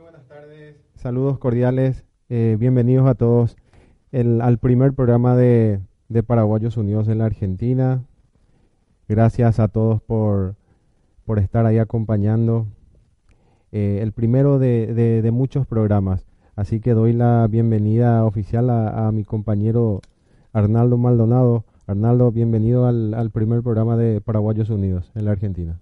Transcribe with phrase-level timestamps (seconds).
[0.00, 0.76] muy buenas tardes.
[0.94, 2.04] Saludos cordiales.
[2.30, 3.56] Eh, bienvenidos a todos
[4.12, 5.80] al primer programa de,
[6.26, 8.02] Paraguayos Unidos en la Argentina.
[9.08, 10.56] Gracias a todos por,
[11.36, 12.66] estar ahí acompañando.
[13.72, 16.24] Eh, el primero de, muchos programas.
[16.56, 20.00] Así que doy la bienvenida oficial a, mi compañero
[20.52, 21.64] Arnaldo Maldonado.
[21.86, 25.78] Arnaldo, bienvenido al, al primer programa de Paraguayos Unidos en la Argentina.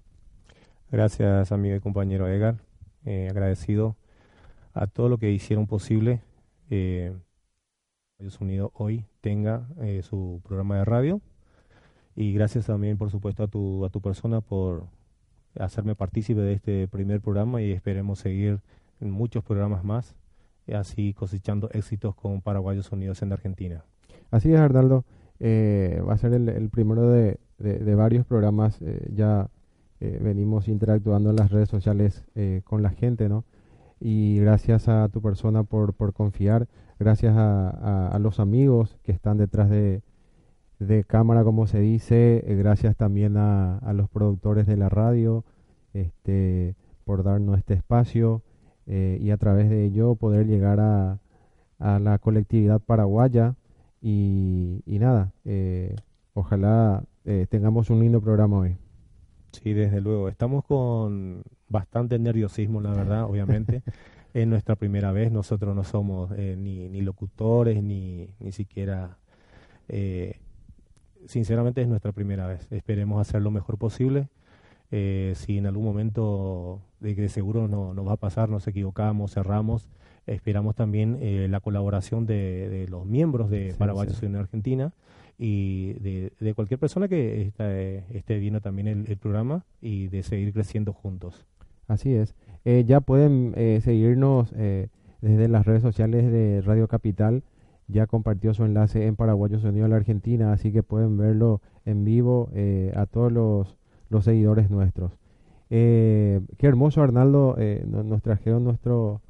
[0.91, 2.57] Gracias, amigo y compañero Edgar.
[3.05, 3.97] Eh, agradecido
[4.75, 6.23] a todo lo que hicieron posible
[6.71, 7.15] eh,
[8.41, 11.21] Unidos hoy tenga eh, su programa de radio.
[12.17, 14.87] Y gracias también, por supuesto, a tu, a tu persona por
[15.57, 18.61] hacerme partícipe de este primer programa y esperemos seguir
[19.01, 20.17] en muchos programas más,
[20.73, 23.85] así cosechando éxitos con Paraguayos Unidos en Argentina.
[24.33, 25.05] Así es, Arnaldo.
[25.41, 28.81] va a ser el, primero de, de, varios programas
[29.13, 29.49] ya
[30.01, 33.45] eh, venimos interactuando en las redes sociales eh, con la gente, ¿no?
[34.01, 39.39] Y gracias a tu persona por, por confiar, gracias a, a, los amigos que están
[39.39, 40.03] detrás de,
[40.79, 45.45] de cámara, como se dice, eh, gracias también a, a, los productores de la radio
[45.95, 48.43] este, por darnos este espacio
[48.87, 51.19] y a través de ello poder llegar a,
[51.79, 53.55] a la colectividad paraguaya
[54.01, 55.33] y, y nada,
[56.33, 57.05] ojalá
[57.51, 58.79] tengamos un lindo programa hoy.
[59.53, 60.29] Sí, desde luego.
[60.29, 63.83] Estamos con bastante nerviosismo, la verdad, obviamente.
[64.35, 65.33] es nuestra primera vez.
[65.33, 69.19] Nosotros no somos eh, ni, ni, locutores, ni, ni siquiera...
[69.89, 70.39] Eh,
[71.27, 72.67] sinceramente es nuestra primera vez.
[72.71, 74.29] Esperemos hacer lo mejor posible.
[74.91, 79.35] Eh, si en algún momento de que seguro no nos va a pasar, nos equivocamos,
[79.35, 79.89] cerramos,
[80.27, 81.19] esperamos también
[81.51, 84.27] la colaboración de, de, los miembros de Paraguay sí.
[84.27, 84.93] en Argentina
[85.39, 90.53] y de, de cualquier persona que está, esté viendo también el, programa y de seguir
[90.53, 91.47] creciendo juntos.
[91.89, 92.35] Así es.
[92.65, 94.89] Eh, ya pueden eh, seguirnos eh,
[95.23, 97.43] desde las redes sociales de Radio Capital.
[97.89, 102.05] Ya compartió su enlace en Paraguayos Unidos de la Argentina, así que pueden verlo en
[102.05, 102.51] vivo
[102.95, 103.79] a todos los,
[104.11, 105.17] los seguidores nuestros.
[105.71, 107.57] qué hermoso, Arnaldo.
[107.87, 109.23] nos trajeron nuestro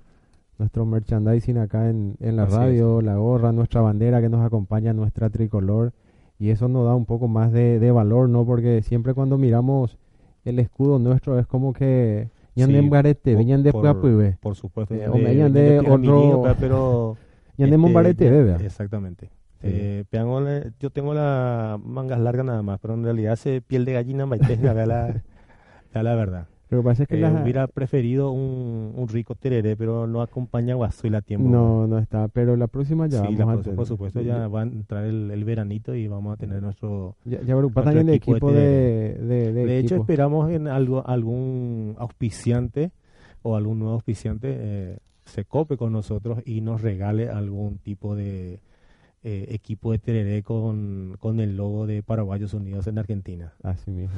[0.58, 5.30] nuestro merchandising acá en, en la radio, la gorra, nuestra bandera que nos acompaña, nuestra
[5.30, 5.92] tricolor.
[6.40, 8.44] Y eso nos da un poco más de, de valor, ¿no?
[8.44, 9.98] Porque siempre cuando miramos
[10.44, 14.38] el escudo nuestro es como que ñan de Mbarete, venían de Puapuibe.
[14.41, 14.94] Por supuesto.
[14.94, 16.44] Eh, o de, otro...
[16.58, 17.16] Pero...
[17.56, 18.64] ñan de este, Mbarete, bebé.
[18.64, 19.30] Exactamente.
[19.62, 20.04] Eh,
[20.78, 24.56] yo tengo las mangas largas nada más, pero en realidad hace piel de gallina, maite,
[24.56, 25.22] la, la,
[26.02, 26.46] la verdad.
[26.71, 30.75] Lo que pasa es que eh, hubiera preferido un, un, rico tereré, pero no acompaña
[30.75, 31.49] a tiempo.
[31.49, 32.29] No, no está.
[32.29, 33.77] Pero la próxima ya sí, vamos a tener.
[33.77, 37.17] Por supuesto, ya va a entrar el, el, veranito y vamos a tener nuestro.
[37.25, 42.91] Ya, ya también equipo, equipo de, de, de, de hecho, esperamos en algo algún auspiciante
[43.43, 48.61] o algún nuevo auspiciante eh, se cope con nosotros y nos regale algún tipo de
[49.23, 53.53] eh, equipo de tereré con, con el logo de Paraguayos Unidos en Argentina.
[53.62, 54.17] Así mismo.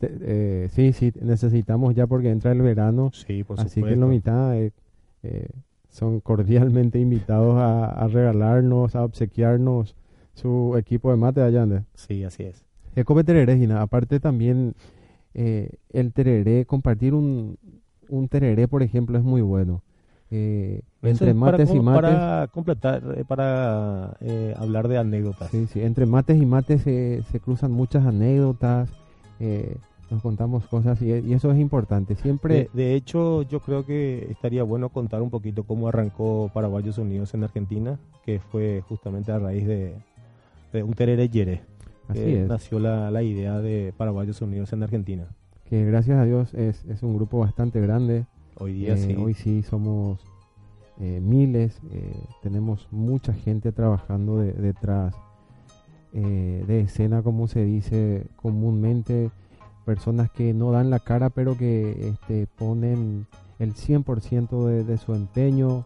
[0.00, 3.10] Eh, sí, sí, necesitamos ya porque entra el verano.
[3.12, 4.72] Sí, por así que la mitad eh,
[5.22, 5.48] eh,
[5.88, 9.94] son cordialmente invitados a, regalarnos, a obsequiarnos
[10.34, 11.66] su equipo de mate allá.
[11.94, 12.64] Sí, así es.
[12.94, 13.80] Ecobe tereré, Gina.
[13.80, 14.74] Aparte también
[15.34, 17.58] el tereré, compartir un,
[18.08, 19.82] un tereré, por ejemplo, es muy bueno.
[20.30, 22.14] entre mates y mates.
[22.14, 24.18] Para completar, para
[24.58, 25.50] hablar de anécdotas.
[25.50, 28.90] Sí, sí, entre mates y mates se, se cruzan muchas anécdotas
[29.40, 29.76] eh,
[30.10, 32.14] nos contamos cosas y, eso es importante.
[32.16, 32.70] Siempre.
[32.72, 37.44] De, hecho, yo creo que estaría bueno contar un poquito cómo arrancó Paraguayos Unidos en
[37.44, 39.94] Argentina, que fue justamente a raíz de,
[40.74, 41.62] un terere yere.
[42.08, 45.26] Así Nació la, idea de Paraguayos Unidos en Argentina.
[45.68, 48.26] Que gracias a Dios es, es un grupo bastante grande.
[48.58, 49.16] Hoy día eh, sí.
[49.18, 50.20] Hoy sí somos
[51.00, 51.80] eh, miles,
[52.42, 55.14] tenemos mucha gente trabajando detrás
[56.12, 59.30] eh, de escena, como se dice comúnmente,
[59.84, 63.26] personas que no dan la cara, pero que este, ponen
[63.58, 65.84] el 100% de, de, su empeño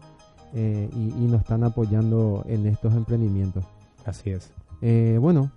[0.54, 3.64] eh, y, nos están apoyando en estos emprendimientos.
[4.04, 4.52] Así es.
[4.82, 5.50] Eh, bueno,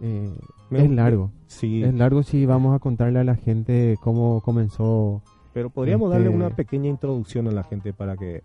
[0.00, 1.30] es largo.
[1.46, 1.82] Sí.
[1.82, 5.22] Es largo si vamos a contarle a la gente cómo comenzó.
[5.52, 8.42] Pero podríamos darle este una pequeña introducción a la gente para que,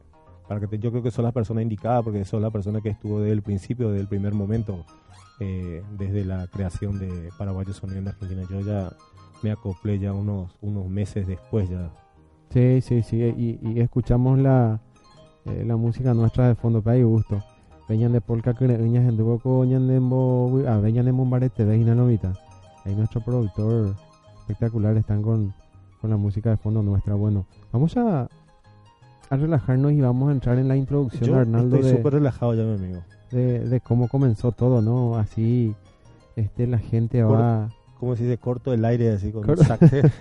[0.49, 3.19] para que yo creo que son las personas indicadas, porque son las personas que estuvo
[3.19, 4.83] desde el principio, desde el primer momento
[5.39, 8.41] eh, desde la creación de Paraguayos Unidos en Argentina.
[8.49, 8.91] Yo ya
[9.43, 11.91] me acoplé ya unos, unos meses después ya.
[12.49, 13.17] Sí, sí, sí,
[13.61, 14.81] y, escuchamos la,
[15.45, 17.43] eh, la música nuestra de fondo, para gusto.
[17.87, 19.97] Veñan de polka que veñan boco, veñan de
[20.67, 22.33] ah, veñan de veñan novita.
[22.85, 23.95] Ahí nuestro productor
[24.39, 25.53] espectacular están con,
[26.01, 27.13] con la música de fondo nuestra.
[27.13, 28.27] Bueno, vamos a
[29.29, 32.63] a relajarnos y vamos a entrar en la introducción, Yo Arnaldo, estoy súper relajado ya,
[32.63, 33.01] mi amigo.
[33.31, 35.15] de, de cómo comenzó todo, ¿no?
[35.17, 35.75] Así
[36.35, 37.69] este la gente Por- va...
[37.99, 38.37] ¿Cómo se dice?
[38.37, 40.03] Corto el aire así con saque.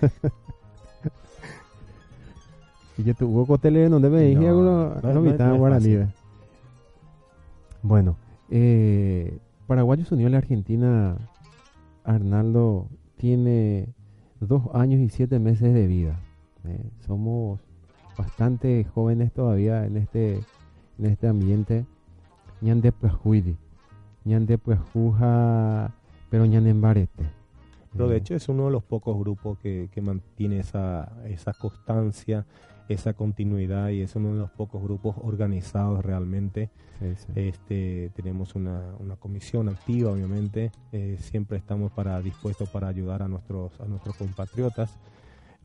[2.99, 4.63] Y yo tuvo cotele donde me dije No,
[5.01, 5.99] no no no guaraní.
[7.83, 8.17] Bueno,
[8.51, 9.39] eh,
[9.69, 11.17] Paraguay se unió a la Argentina.
[12.03, 13.89] Arnaldo tiene
[14.41, 16.19] dos años y siete meses de vida.
[16.65, 16.91] eh.
[17.07, 17.61] Somos
[18.19, 20.47] bastante jóvenes todavía en este
[20.99, 21.87] en este ambiente.
[22.61, 23.57] Ñande Puajuidi,
[24.25, 25.95] Ñande Puajuja,
[26.31, 27.25] pero Ñande Embarete.
[27.93, 31.55] Pero de Eh, hecho es uno de los pocos grupos que, que mantiene esa, esa
[31.55, 32.47] constancia,
[32.89, 36.71] esa continuidad y es uno de los pocos grupos organizados realmente.
[36.99, 37.33] sí, sí.
[37.35, 40.73] Este, tenemos una, una comisión activa, obviamente.
[40.93, 44.99] eh, siempre estamos para dispuestos para ayudar a nuestros, a nuestros compatriotas.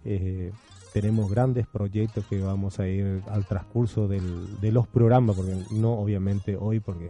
[0.06, 0.52] Eh,
[0.94, 5.94] tenemos grandes proyectos que vamos a ir al transcurso del- de los programas, porque no
[5.94, 7.10] obviamente hoy, porque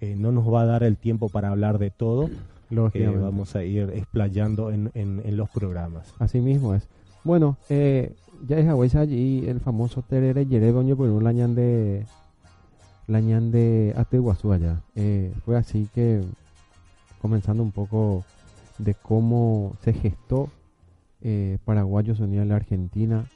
[0.00, 2.34] eh, no nos va a dar el tiempo para hablar de todo, que
[2.70, 3.18] Lógicamente.
[3.20, 6.14] vamos a ir explayando en, en, en los programas.
[6.20, 6.86] Así mismo es.
[7.24, 8.14] Bueno, eh,
[8.46, 12.06] ya es allí el famoso Terere Yeregoño por un lañán de
[13.08, 14.80] lañán de Ateguazú allá.
[14.94, 16.22] Eh, fue así que
[17.20, 18.24] comenzando un poco
[18.78, 20.48] de cómo se gestó
[21.22, 23.26] eh, Paraguayos Unidos en la Argentina,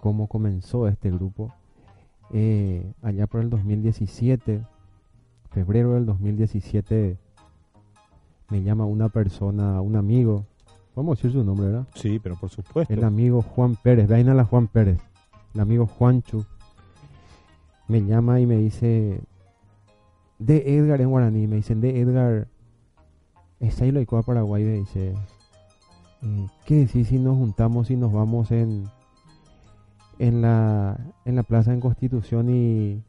[0.00, 1.54] cómo comenzó este grupo.
[2.32, 4.62] Eh, allá por el 2017,
[5.50, 7.18] febrero del 2017,
[8.50, 10.46] me llama una persona, un amigo,
[10.96, 11.86] a decir su nombre, ¿verdad?
[11.94, 12.92] Sí, pero por supuesto.
[12.92, 14.98] El amigo Juan Pérez, vaina la Juan Pérez,
[15.54, 16.44] el amigo Juanchu,
[17.88, 19.20] me llama y me dice,
[20.38, 22.48] de Edgar en guaraní, me dicen, de Edgar,
[23.60, 25.14] está ahí lo de Paraguay, me dice,
[26.64, 28.84] ¿qué decís si nos juntamos y nos vamos en,
[30.18, 33.02] en la, en la plaza en Constitución y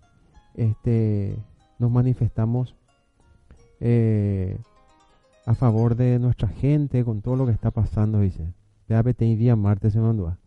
[0.56, 1.36] este,
[1.80, 2.76] nos manifestamos
[3.80, 4.58] eh,
[5.46, 8.54] a favor de nuestra gente con todo lo que está pasando, dice.
[8.88, 10.38] De y día martes se mandó.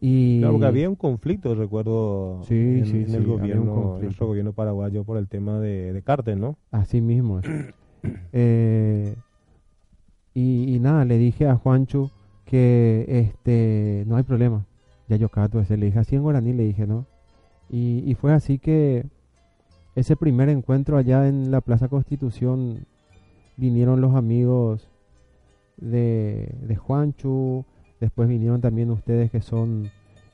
[0.00, 4.52] Y Claro, porque había un conflicto, recuerdo, Sí, en, sí, en el gobierno, nuestro gobierno
[4.52, 6.58] paraguayo por el tema de, de cártel, ¿no?
[6.70, 7.40] Así mismo.
[8.34, 9.16] Eh,
[10.34, 12.10] y, nada, le dije a Juanchu
[12.44, 14.66] que este no hay problema.
[15.08, 17.06] Ya yo cato ese, le dije así en guaraní, le dije, ¿no?
[17.70, 19.06] Y, y fue así que
[19.94, 22.86] ese primer encuentro allá en la Plaza Constitución
[23.56, 24.88] vinieron los amigos
[25.76, 27.64] de, de Juanchu,
[28.00, 29.90] después vinieron también ustedes que son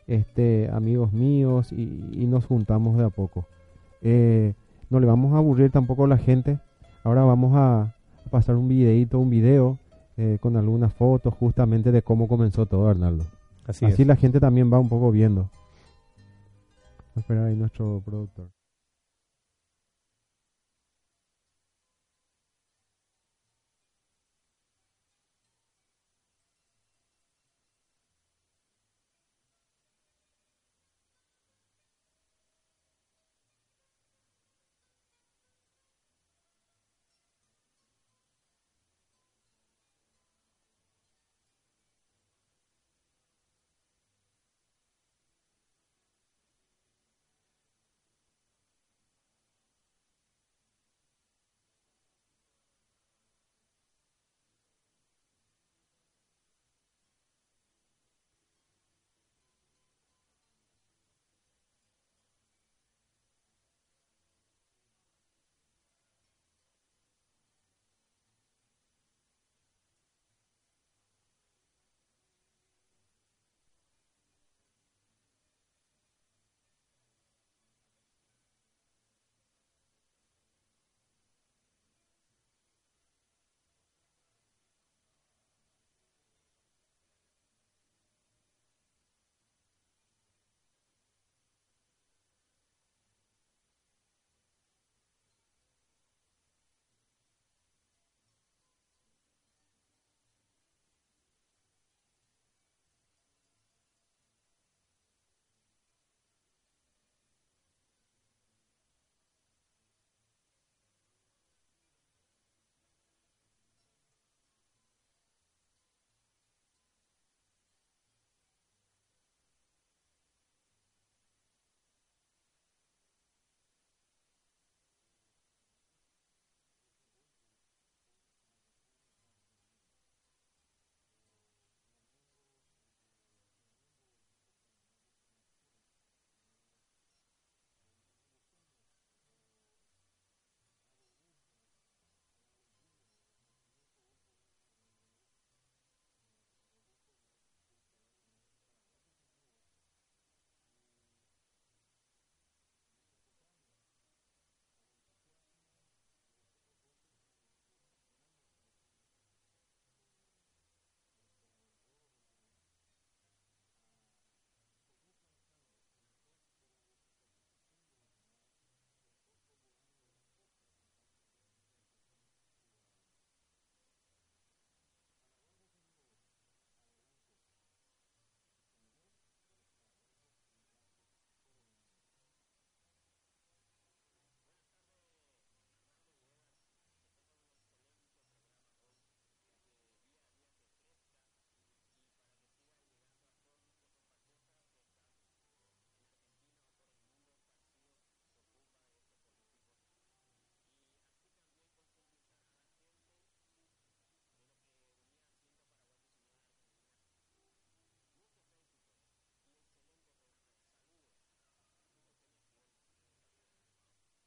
[0.07, 3.45] este amigos míos y, y nos juntamos de a poco.
[4.01, 4.55] Eh,
[4.89, 6.59] no le vamos a aburrir tampoco a la gente.
[7.05, 7.95] Ahora vamos a
[8.31, 9.79] pasar un videito, un video
[10.23, 13.25] eh, con algunas fotos justamente de cómo comenzó todo, Arnaldo.
[13.67, 14.09] Así, Así es.
[14.09, 15.49] la gente también va un poco viendo.
[17.17, 18.51] Espera ahí nuestro productor.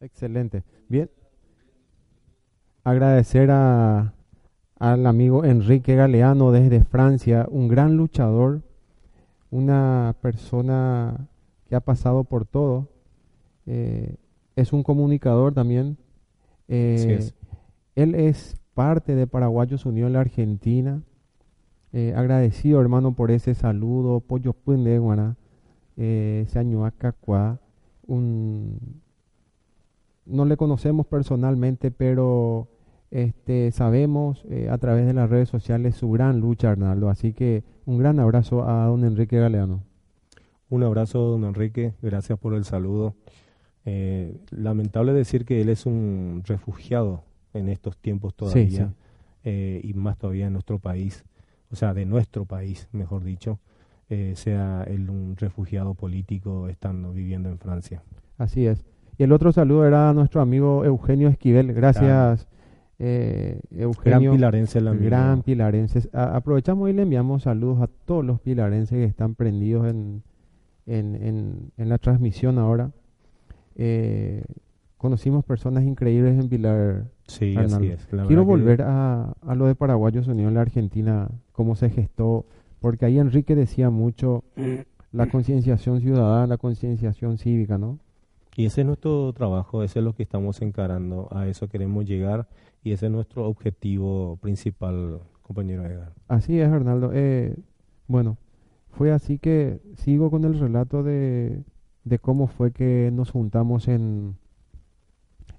[0.04, 0.64] Excelente.
[0.90, 1.10] Bien.
[2.84, 4.14] Agradecer a,
[4.78, 8.62] al amigo Enrique Galeano desde Francia, un gran luchador,
[9.50, 11.30] una persona
[11.70, 12.90] que ha pasado por todo.
[13.66, 14.18] Eh,
[14.58, 15.98] es un comunicador también.
[16.68, 17.32] Eh,
[17.96, 21.02] él es parte de Paraguayos Unión la Argentina.
[21.94, 24.20] Eh, agradecido, hermano, por ese saludo.
[24.20, 25.38] Pollo Pundeguana,
[25.96, 27.62] eh, Seañuacacuá.
[28.06, 29.03] Un...
[30.26, 32.68] No le conocemos personalmente, pero
[33.14, 37.10] este, sabemos eh, a través de las redes sociales su gran lucha, Arnaldo.
[37.10, 39.84] Así que un gran abrazo a don Enrique Galeano.
[40.70, 41.94] Un abrazo, don Enrique.
[42.02, 43.14] Gracias por el saludo.
[43.86, 48.94] Eh, lamentable decir que él es un refugiado en estos tiempos todavía,
[49.44, 51.24] eh, y más todavía en nuestro país,
[51.70, 53.60] o sea, de nuestro país, mejor dicho,
[54.36, 58.04] sea él un refugiado político estando viviendo en Francia.
[58.38, 58.86] Así es.
[59.18, 61.74] Y el otro saludo era a nuestro amigo Eugenio Esquivel.
[61.74, 62.48] Gracias,
[63.00, 64.20] eh, Eugenio.
[64.20, 65.06] Gran pilarense el amigo.
[65.06, 66.10] Gran pilarense.
[66.14, 70.24] aprovechamos y le enviamos saludos a todos los pilarenses que están prendidos en,
[70.86, 72.92] en, en, la transmisión ahora.
[73.76, 74.44] Eh,
[74.98, 77.06] conocimos personas increíbles en Pilar.
[77.28, 78.08] Sí, así es.
[78.28, 82.46] Quiero volver a, a, lo de Paraguayos Unidos en la Argentina, cómo se gestó,
[82.80, 84.44] porque ahí Enrique decía mucho
[85.12, 88.00] la concienciación ciudadana, la concienciación cívica, ¿no?
[88.56, 92.48] Y ese es nuestro trabajo, ese es lo que estamos encarando, a eso queremos llegar
[92.84, 96.14] y ese es nuestro objetivo principal, compañero Edgar.
[96.28, 97.12] Así es, Arnaldo.
[97.14, 97.56] Eh,
[98.08, 98.38] bueno,
[98.90, 101.64] fue así que sigo con el relato de,
[102.22, 104.36] cómo fue que nos juntamos en,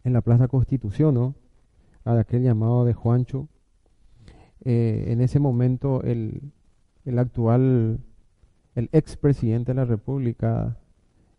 [0.04, 1.34] en la Plaza Constitución, ¿no?
[2.04, 3.48] A aquel llamado de Juancho.
[4.64, 6.52] Eh, en ese momento el,
[7.04, 7.98] el actual,
[8.76, 10.78] el expresidente de la República,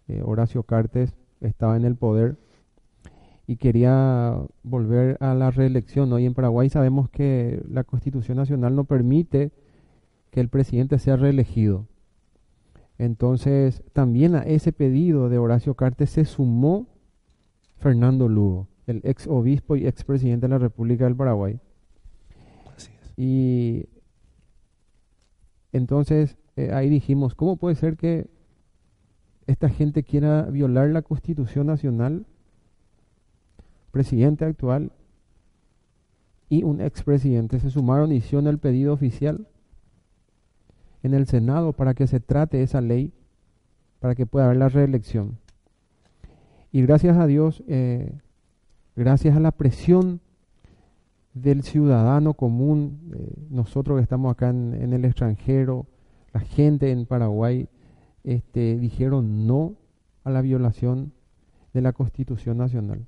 [0.08, 2.38] eh, Horacio Cartes, estaba en el poder
[3.48, 6.10] y quería volver a la reelección.
[6.10, 6.20] ¿no?
[6.20, 9.52] Y en Paraguay sabemos que la Constitución Nacional no permite
[10.32, 11.86] que el presidente sea reelegido.
[12.98, 16.88] Entonces, también a ese pedido de Horacio Cartes se sumó
[17.78, 21.60] Fernando Lugo, el ex obispo y ex presidente de la República del Paraguay.
[22.76, 23.14] Así es.
[23.18, 23.90] Y
[25.74, 28.28] entonces eh, ahí dijimos, ¿cómo puede ser que
[29.48, 32.26] esta gente quiera violar la Constitución Nacional?
[33.92, 34.92] Presidente actual
[36.50, 39.48] y un expresidente se sumaron y hicieron el pedido oficial
[41.04, 43.14] en el Senado para que se trate esa ley,
[44.00, 45.38] para que pueda haber la reelección.
[46.72, 48.12] Y gracias a Dios, eh,
[48.96, 50.20] gracias a la presión
[51.34, 55.86] del ciudadano común, eh, nosotros que estamos acá en, el extranjero,
[56.34, 57.68] la gente en Paraguay,
[58.26, 59.76] este, dijeron no
[60.24, 61.14] a la violación
[61.74, 63.06] de la Constitución Nacional.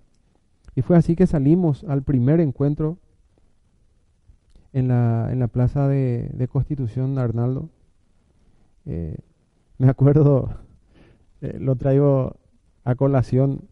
[0.76, 2.98] Y fue así que salimos al primer encuentro
[4.74, 7.70] en la, en la plaza de, de Constitución, Arnaldo.
[8.86, 9.18] Eh,
[9.80, 10.52] me acuerdo,
[11.42, 12.38] lo traigo
[12.84, 13.68] a colación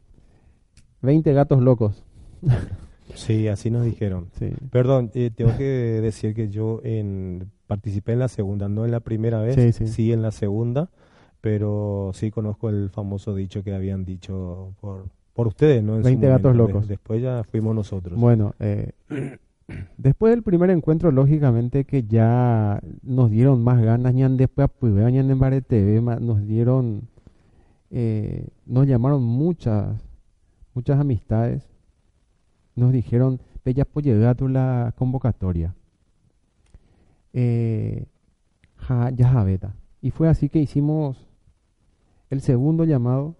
[1.01, 2.03] 20 gatos locos.
[3.13, 4.29] Sí, así nos dijeron.
[4.37, 4.51] Sí.
[4.71, 8.99] Perdón, eh, tengo que decir que yo en, participé en la segunda, no en la
[8.99, 10.89] primera vez, sí, en la segunda,
[11.45, 16.01] pero sí conozco el famoso dicho que habían dicho por, por ustedes, ¿no?
[16.01, 16.87] 20 gatos locos.
[16.87, 18.19] después ya fuimos nosotros.
[18.19, 18.93] Bueno, eh,
[19.97, 24.71] después del primer encuentro, lógicamente que ya nos dieron más ganas, ñan después
[25.11, 27.09] ñan en TV, nos dieron
[27.91, 30.01] eh, nos llamaron muchas,
[30.73, 31.69] muchas amistades,
[32.75, 35.75] nos dijeron, Bella pues tu la convocatoria.
[37.33, 38.07] Eh,
[39.13, 39.75] ya beta.
[40.01, 41.34] Y fue así que hicimos
[42.29, 43.35] el segundo llamado.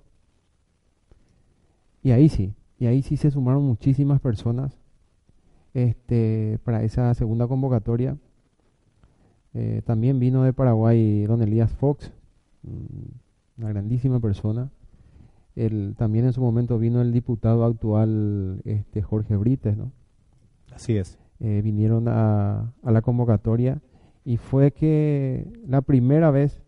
[2.04, 4.78] Y ahí sí, y ahí sí se sumaron muchísimas personas
[5.74, 8.18] este, para esa segunda convocatoria.
[9.54, 12.12] Eh, también vino de Paraguay don Elías Fox,
[12.64, 14.70] mm, una grandísima persona.
[15.56, 19.92] El, también en su momento vino el diputado actual este Jorge Brites, ¿no?
[20.74, 21.18] Así es.
[21.40, 23.82] Eh, vinieron a, a, la convocatoria
[24.26, 26.62] y fue que la primera vez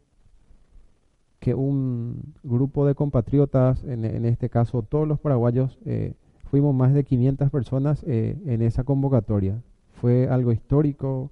[1.48, 6.94] que un grupo de compatriotas, en, en este caso todos los paraguayos, eh, fuimos más
[6.94, 9.64] de 500 personas eh, en esa convocatoria.
[9.94, 11.32] Fue algo histórico,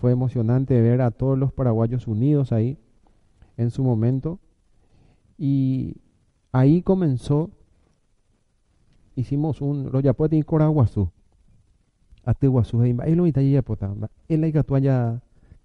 [0.00, 2.78] fue emocionante ver a todos los paraguayos unidos ahí
[3.56, 4.40] en su momento.
[5.38, 5.98] Y
[6.50, 7.50] ahí comenzó,
[9.14, 11.10] hicimos un, lo yapote en Coraguazú,
[12.24, 13.94] ahí lo mitad ya pota,
[14.28, 14.48] en la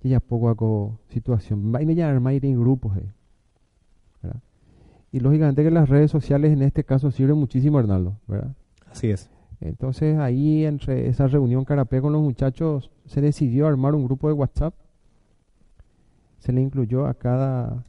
[0.03, 3.14] ya poco situación, va y ya armar en grupos, ¿verdad?
[5.15, 8.53] Y lógicamente que las redes sociales en este caso sirven muchísimo, Arnaldo, ¿verdad?
[8.91, 9.29] Así es.
[9.61, 14.33] Entonces ahí entre esa reunión carapé con los muchachos se decidió armar un grupo de
[14.33, 14.73] WhatsApp.
[16.39, 17.85] Se le incluyó a cada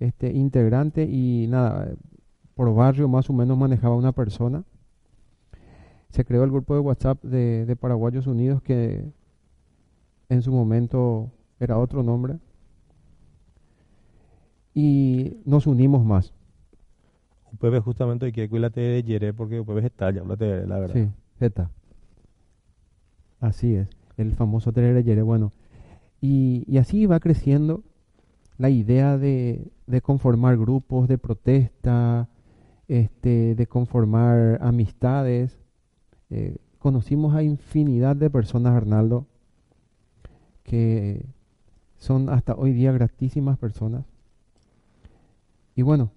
[0.00, 1.90] este integrante y nada,
[2.54, 4.64] por barrio más o menos manejaba una persona.
[6.08, 9.04] Se creó el grupo de WhatsApp de, de Paraguayos Unidos que
[10.30, 12.38] en su momento era otro nombre.
[14.72, 16.32] Y nos unimos más.
[17.56, 20.94] UPB justamente que cuídate de Yere porque UPB está ya, de la verdad.
[20.94, 21.70] Sí, Z.
[23.40, 25.22] Así es, el famoso de Yere.
[25.22, 25.52] Bueno,
[26.20, 27.82] y, y, así va creciendo
[28.58, 32.28] la idea de, de conformar grupos de protesta,
[32.88, 35.58] este, de conformar amistades.
[36.30, 39.26] Eh, conocimos a infinidad de personas, Arnaldo,
[40.62, 41.24] que
[41.98, 44.04] son hasta hoy día gratísimas personas.
[45.74, 46.15] Y bueno.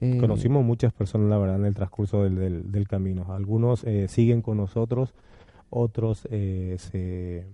[0.00, 3.32] Eh, Conocimos muchas personas, la verdad, en el transcurso del, del, camino.
[3.32, 5.14] Algunos eh, siguen con nosotros,
[5.70, 7.46] otros eh, se,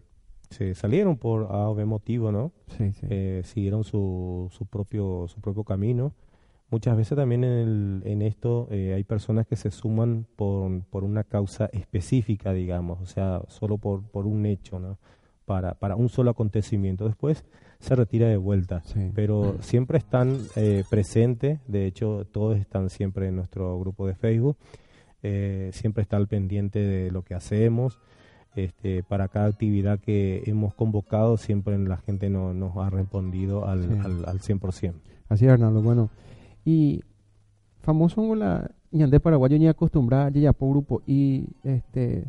[0.51, 2.53] se, salieron por A motivo, ¿no?
[2.77, 3.07] Sí, sí.
[3.45, 6.13] siguieron su, su, propio, su propio camino.
[6.71, 11.23] Muchas veces también en, el, en esto hay personas que se suman por, por una
[11.23, 14.97] causa específica, digamos, o sea, solo por, por un hecho, ¿no?
[15.45, 17.07] Para, para un solo acontecimiento.
[17.07, 17.45] Después
[17.79, 18.83] se retira de vuelta,
[19.15, 24.57] pero siempre están eh, presentes, de hecho todos están siempre en nuestro grupo de Facebook,
[25.23, 28.01] eh, siempre está al pendiente de lo que hacemos.
[28.55, 34.01] Este, para cada actividad que hemos convocado, siempre la gente no, nos ha respondido al,
[34.01, 34.93] al, al 100%.
[35.31, 35.81] Así es, Arnaldo.
[35.81, 36.11] Bueno,
[36.65, 37.03] y
[37.81, 42.25] famoso la ñandé paraguayo ni acostumbrada ya por grupo y este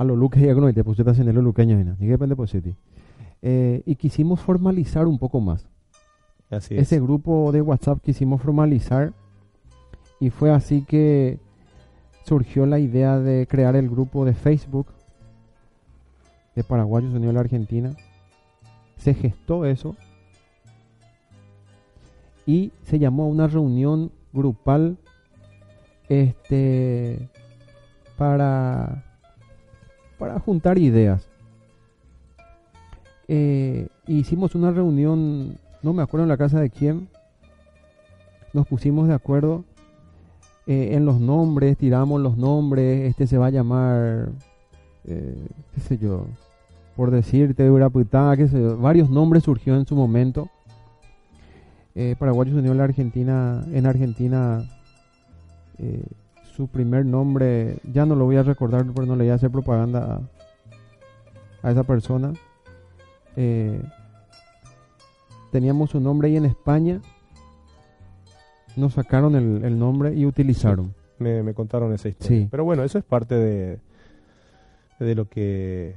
[0.00, 2.74] a los luques ya no te pusiste a los luqueños ni depende pues ti.
[3.42, 5.68] Eh, y quisimos formalizar un poco más.
[6.48, 9.12] Así ese grupo de WhatsApp quisimos formalizar
[10.18, 11.38] y fue así que
[12.24, 14.86] surgió la idea de crear el grupo de Facebook
[16.56, 17.94] de Paraguayos Unidos a la Argentina.
[18.96, 19.96] Se gestó eso
[22.46, 24.96] y se llamó a una reunión grupal
[26.08, 27.28] este
[28.16, 29.09] para
[30.20, 31.26] para juntar ideas.
[33.26, 37.08] Eh, hicimos una reunión, no me acuerdo en la casa de quién,
[38.52, 39.64] nos pusimos de acuerdo
[40.66, 44.28] eh, en los nombres, tiramos los nombres, este se va a llamar,
[45.06, 46.26] eh, qué sé yo,
[46.96, 50.48] por decirte, Uraputá, qué sé varios nombres surgió en su momento.
[52.18, 54.64] Paraguayos Unidos la Argentina, en Argentina
[56.56, 59.50] su primer nombre, ya no lo voy a recordar porque no le voy a hacer
[59.50, 60.20] propaganda
[61.62, 62.32] a, esa persona.
[63.36, 63.80] Eh,
[65.52, 67.00] teníamos su nombre ahí en España,
[68.76, 70.94] nos sacaron el, nombre y utilizaron.
[71.18, 72.48] me, contaron esa historia.
[72.50, 73.78] Pero bueno, eso es parte de,
[74.98, 75.94] de lo que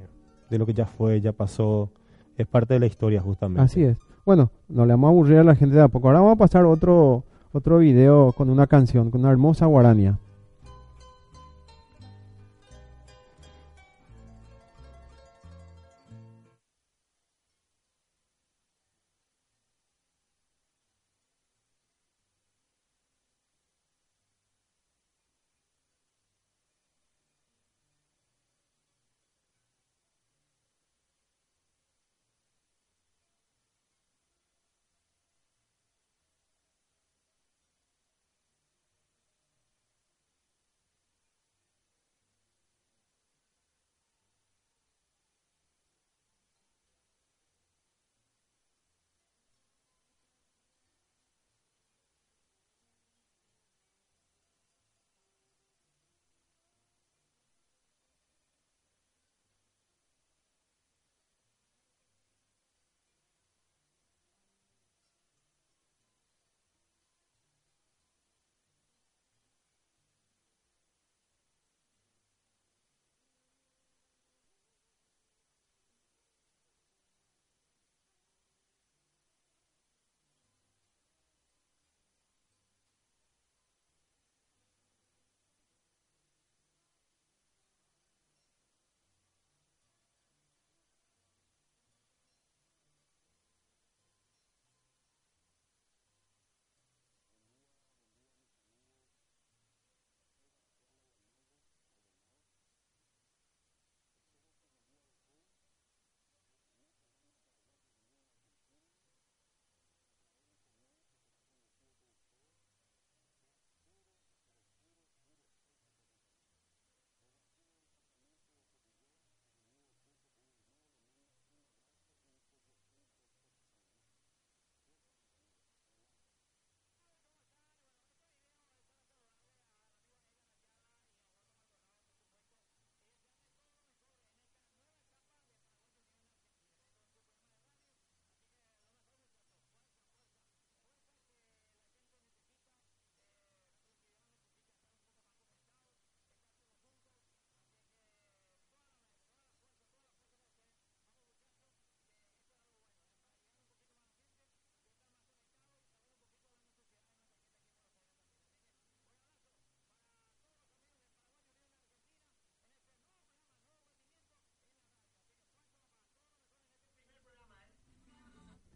[0.50, 1.90] de lo que ya fue, ya pasó,
[2.38, 3.62] es parte de la historia justamente.
[3.62, 3.98] Así es.
[4.24, 6.08] Bueno, no le vamos a aburrir a la gente de a poco.
[6.08, 10.20] Ahora vamos a pasar otro otro video con una canción, con una hermosa guarania.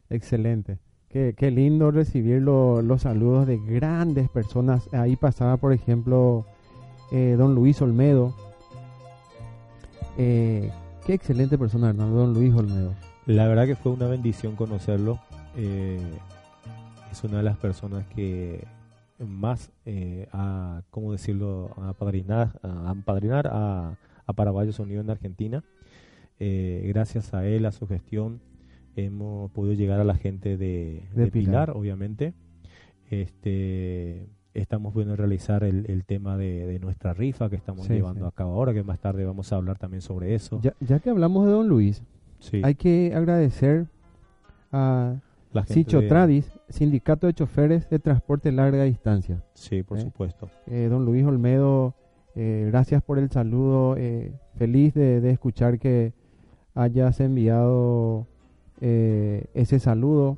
[0.10, 0.78] Excelente.
[1.10, 4.92] Qué, qué lindo recibir lo- los saludos de grandes personas.
[4.94, 6.46] Ahí pasaba, por ejemplo,
[7.12, 8.34] eh, don Luis Olmedo.
[10.18, 10.72] Eh,
[11.06, 12.94] qué excelente persona, don Luis Olmedo.
[13.26, 15.20] La verdad que fue una bendición conocerlo.
[15.56, 16.00] eh,
[17.12, 18.68] es una de las personas que
[19.18, 20.28] más eh,
[20.92, 25.64] ¿cómo decirlo?, a apadrinar, a apadrinar a, a Paraguayos Unidos en Argentina.
[26.40, 28.40] Gracias a él, a su gestión,
[29.06, 31.68] hemos podido llegar a la gente de, De de Pilar.
[31.68, 32.34] Pilar, obviamente.
[33.10, 38.22] Este, estamos pudiendo realizar el, el tema de, de nuestra rifa que estamos Sí, llevando
[38.26, 38.28] sí.
[38.28, 40.60] a cabo ahora, que más tarde vamos a hablar también sobre eso.
[40.62, 42.04] Ya, ya que hablamos de don Luis,
[42.40, 43.88] Sí, hay que agradecer
[44.72, 45.16] a
[45.54, 49.42] la Sicho de- Tradis, Sindicato de Choferes de Transporte Larga Distancia.
[49.54, 50.02] Sí, por ¿eh?
[50.02, 50.50] supuesto.
[50.68, 51.96] Eh, don Luis Olmedo,
[52.36, 53.96] eh, gracias por el saludo.
[54.56, 56.14] feliz de, de escuchar que
[56.76, 58.28] hayas enviado
[58.82, 60.38] eh, ese saludo.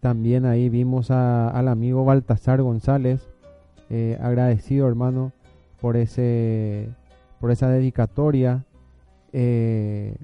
[0.00, 3.28] También ahí vimos a- al amigo Baltasar González,
[3.90, 5.32] eh, agradecido hermano
[5.80, 6.88] por ese
[7.40, 8.64] por esa dedicatoria.
[9.32, 10.14] Eh,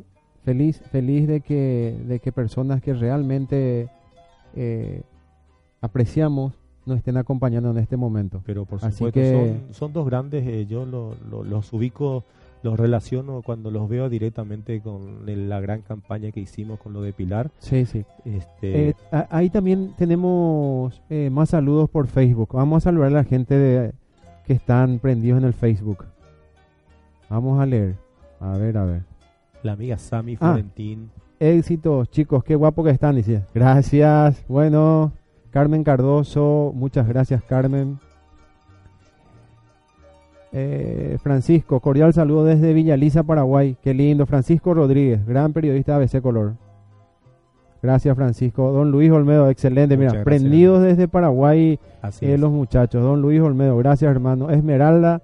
[0.45, 3.89] feliz feliz de que de que personas que realmente
[4.55, 5.03] eh,
[5.81, 6.55] apreciamos
[6.87, 8.43] nos estén acompañando en este momento.
[8.47, 12.25] Pero por Así supuesto, que- son, son dos grandes, yo lo- lo- los ubico,
[12.63, 17.03] los relaciono cuando los veo directamente con el- la gran campaña que hicimos con lo
[17.03, 17.51] de Pilar.
[17.59, 18.05] Sí, sí.
[18.25, 18.95] Este, Eh,
[19.31, 22.51] ahí también tenemos eh, más saludos por Facebook.
[22.55, 23.93] Vamos a saludar a la gente de-
[24.47, 26.05] que están prendidos en el Facebook.
[27.29, 27.97] Vamos a leer.
[28.41, 29.03] A ver, a ver.
[29.63, 30.53] la amiga Sami Ah.
[30.53, 33.43] Florentín, Éxitos, chicos, qué guapo que están, dice.
[33.53, 34.45] Gracias.
[34.49, 35.13] Bueno,
[35.51, 37.99] Carmen Cardoso, muchas gracias, Carmen.
[40.53, 43.77] Eh, Francisco, cordial saludo desde Villaliza, Paraguay.
[43.83, 44.27] Qué lindo.
[44.27, 46.55] Francisco Rodríguez, gran periodista de ABC Color.
[47.83, 48.73] Gracias, Francisco.
[48.73, 49.97] Don Luis Olmedo, excelente.
[49.97, 50.25] Mira, gracias.
[50.25, 53.03] prendidos desde Paraguay así eh, los muchachos.
[53.03, 54.51] Don Luis Olmedo, gracias, hermano.
[54.51, 55.23] Esmeralda,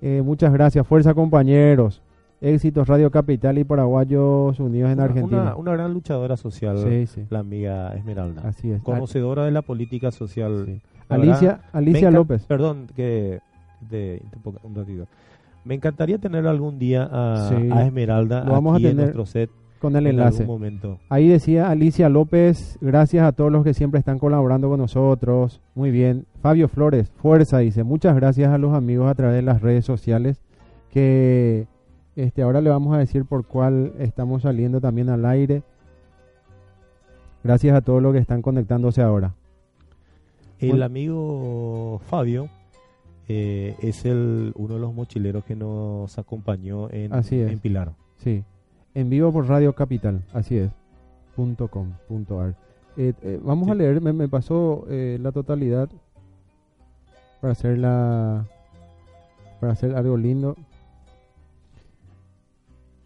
[0.00, 0.86] eh, muchas gracias.
[0.86, 2.00] Fuerza, compañeros.
[2.40, 5.42] Éxitos Radio Capital y Paraguayos Unidos en Una- Argentina.
[5.42, 7.24] Una, una gran luchadora social, Sí, sí.
[7.30, 8.42] la amiga Esmeralda.
[8.44, 8.82] Así es.
[8.82, 10.64] Conocedora de la política social.
[10.66, 10.80] Sí.
[11.08, 12.44] La Alicia, verdad, Alicia López.
[12.46, 13.40] Perdón, que
[14.22, 15.06] interponga un ratito.
[15.64, 17.70] Me encantaría tener algún día a, Sí.
[17.72, 20.42] a Esmeralda Lo vamos a aquí en tener nuestro set Con el en enlace.
[20.42, 20.98] algún momento.
[21.08, 25.60] Ahí decía Alicia López, gracias a todos los que siempre están colaborando con nosotros.
[25.74, 26.26] Muy bien.
[26.42, 27.82] Fabio Flores, fuerza, dice.
[27.82, 30.40] Muchas gracias a los amigos a través de las redes sociales.
[30.90, 31.66] Que
[32.14, 35.62] este ahora le vamos a decir por cuál estamos saliendo también al aire.
[37.42, 39.34] Gracias a todos los que están conectándose ahora.
[40.60, 42.48] El amigo Fabio
[43.28, 47.50] eh, es el uno de los mochileros que nos acompañó en, Así es.
[47.50, 47.92] en Pilar.
[48.18, 48.44] Sí.
[48.94, 50.70] En vivo por Radio Capital, así es.
[51.34, 52.54] Punto com, punto ar.
[52.96, 55.88] Eh, eh, vamos a leer, me, me pasó la totalidad
[57.40, 58.46] para hacer la
[59.60, 60.56] para hacer algo lindo.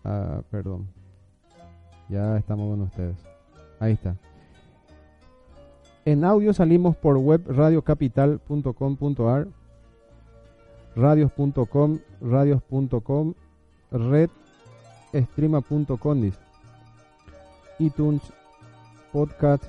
[0.04, 0.86] Ah, perdón.
[2.08, 3.16] Ya estamos con ustedes.
[3.80, 4.16] Ahí está.
[6.04, 9.48] En audio salimos por web radiocapital.com.ar,
[10.96, 13.34] radios.com, radios.com,
[13.90, 14.30] red
[15.14, 16.38] streama.com dice.
[17.78, 18.22] iTunes,
[19.12, 19.64] podcast,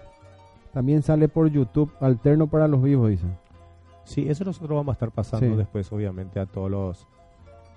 [0.73, 3.37] también sale por YouTube, alterno para los vivos, dicen.
[4.03, 5.55] Sí, eso nosotros vamos a estar pasando Sí.
[5.55, 7.07] después, obviamente, a todos los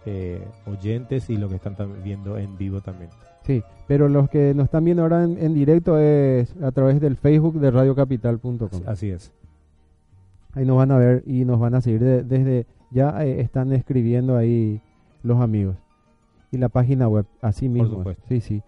[0.06, 3.10] eh, oyentes y los que están viendo en vivo también.
[3.44, 7.16] Sí, pero los que nos están viendo ahora en, en directo es a través del
[7.16, 8.68] Facebook de radiocapital.com.
[8.86, 9.32] Así es.
[10.54, 13.72] Ahí nos van a ver y nos van a seguir de- desde, ya eh, están
[13.72, 14.80] escribiendo ahí
[15.22, 15.76] los amigos.
[16.50, 17.98] Y la página web, así mismo.
[17.98, 18.22] supuesto.
[18.28, 18.62] Sí, sí.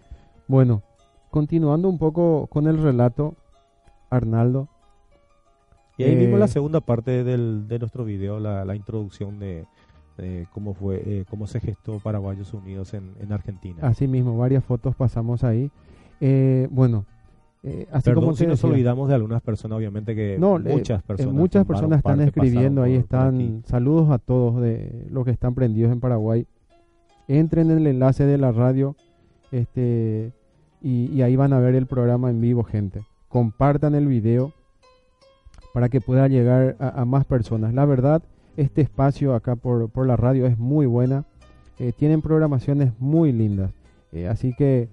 [0.47, 0.81] Bueno,
[1.29, 3.35] continuando un poco con el relato,
[4.09, 4.67] Arnaldo.
[5.97, 9.65] Y ahí Eh, vimos la segunda parte del, de nuestro video, la, la introducción de,
[10.17, 13.77] de cómo fue, eh, cómo se gestó Paraguayos Unidos en, en Argentina.
[13.81, 15.71] Así mismo, varias fotos pasamos ahí.
[16.21, 17.05] Eh, bueno,
[17.65, 20.73] eh, así Perdón como si nos decía, olvidamos de algunas personas, obviamente que No, eh,
[20.73, 21.33] muchas eh, personas.
[21.33, 23.63] muchas personas están escribiendo, ahí por- están.
[23.65, 26.45] Saludos a todos de los que están prendidos en Paraguay.
[27.27, 28.95] Entren en el enlace de la radio
[29.51, 30.31] este
[30.81, 33.01] y, y ahí van a ver el programa en vivo, gente.
[33.29, 34.51] Compartan el video
[35.73, 37.73] para que pueda llegar a, a más personas.
[37.73, 38.21] La verdad,
[38.57, 41.25] este espacio acá por, por la radio es muy buena.
[41.79, 43.71] Eh, tienen programaciones muy lindas.
[44.29, 44.87] Así que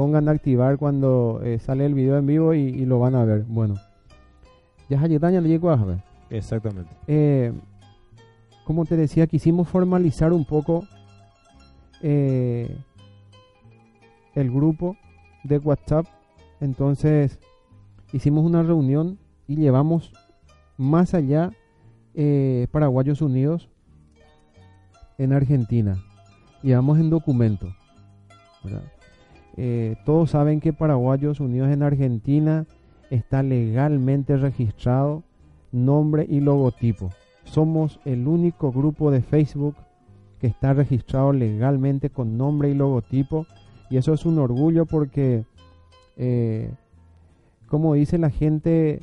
[0.00, 3.22] pongan a activar cuando eh, sale el video en vivo y, y lo van a
[3.26, 3.44] ver.
[3.46, 3.74] Bueno,
[4.88, 6.02] ya Hayetaña le llegó a ver.
[6.30, 6.90] Exactamente.
[7.06, 7.52] Eh,
[8.64, 10.86] como te decía, quisimos formalizar un poco
[12.00, 12.74] eh,
[14.34, 14.96] el grupo
[15.44, 16.06] de WhatsApp.
[16.62, 17.38] Entonces,
[18.10, 20.14] hicimos una reunión y llevamos
[20.78, 21.50] más allá
[22.72, 23.68] Paraguayos Unidos
[25.18, 26.02] en Argentina.
[26.62, 27.66] Llevamos en documento.
[29.62, 32.64] Eh, todos saben que Paraguayos Unidos en Argentina
[33.10, 35.22] está legalmente registrado
[35.70, 37.10] nombre y logotipo.
[37.44, 39.74] Somos el único grupo de Facebook
[40.40, 43.44] que está registrado legalmente con nombre y logotipo.
[43.90, 45.44] Y eso es un orgullo porque,
[46.16, 46.70] eh,
[47.68, 49.00] como dice la gente,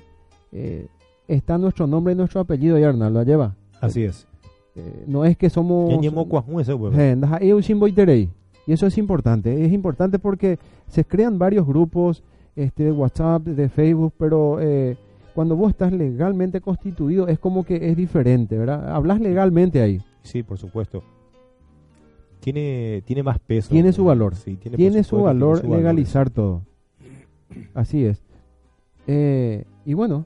[0.52, 0.88] eh,
[1.28, 3.56] está nuestro nombre y nuestro apellido, y Arnaldo, lleva.
[3.80, 4.28] Así es.
[4.74, 5.92] Eh, no es que somos...
[8.68, 9.66] Y eso es importante.
[9.66, 12.24] Es importante porque se crean varios grupos
[12.56, 14.60] este, de WhatsApp, de Facebook, pero
[15.34, 18.92] cuando vos estás legalmente constituido es como que es diferente, ¿verdad?
[18.94, 20.02] Hablas legalmente ahí.
[20.24, 21.04] Sí, por supuesto.
[22.40, 23.70] Tiene, tiene más peso.
[23.70, 24.34] Tiene su valor.
[24.76, 26.64] tiene, su valor legalizar todo.
[27.74, 28.24] Así es.
[29.06, 30.26] Eh, y bueno,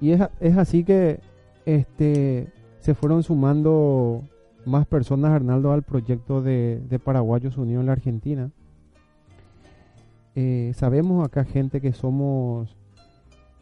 [0.00, 1.20] y es, es así que
[1.64, 2.48] este
[2.80, 4.22] se fueron sumando
[4.66, 8.50] más personas, Arnaldo, al proyecto de, de Paraguayos Unidos en la Argentina.
[10.34, 12.76] Eh, sabemos acá gente que somos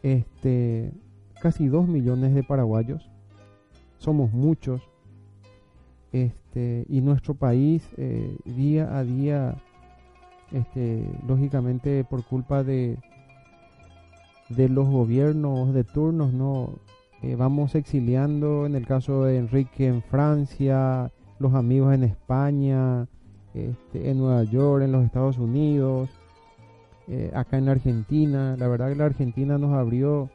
[0.03, 0.91] este,
[1.41, 3.09] casi dos millones de paraguayos.
[3.97, 4.81] Somos muchos.
[6.11, 9.55] Este, y nuestro país eh, día a día,
[10.51, 12.97] este, lógicamente por culpa de,
[14.49, 16.79] de los gobiernos de turnos, no
[17.25, 18.67] eh, vamos exiliando.
[18.67, 23.07] En el caso de Enrique en Francia, los amigos en España,
[23.55, 26.07] este, en Nueva York, en los Estados Unidos
[27.07, 28.55] eh, acá en Argentina.
[28.59, 30.29] La verdad que la Argentina nos abrió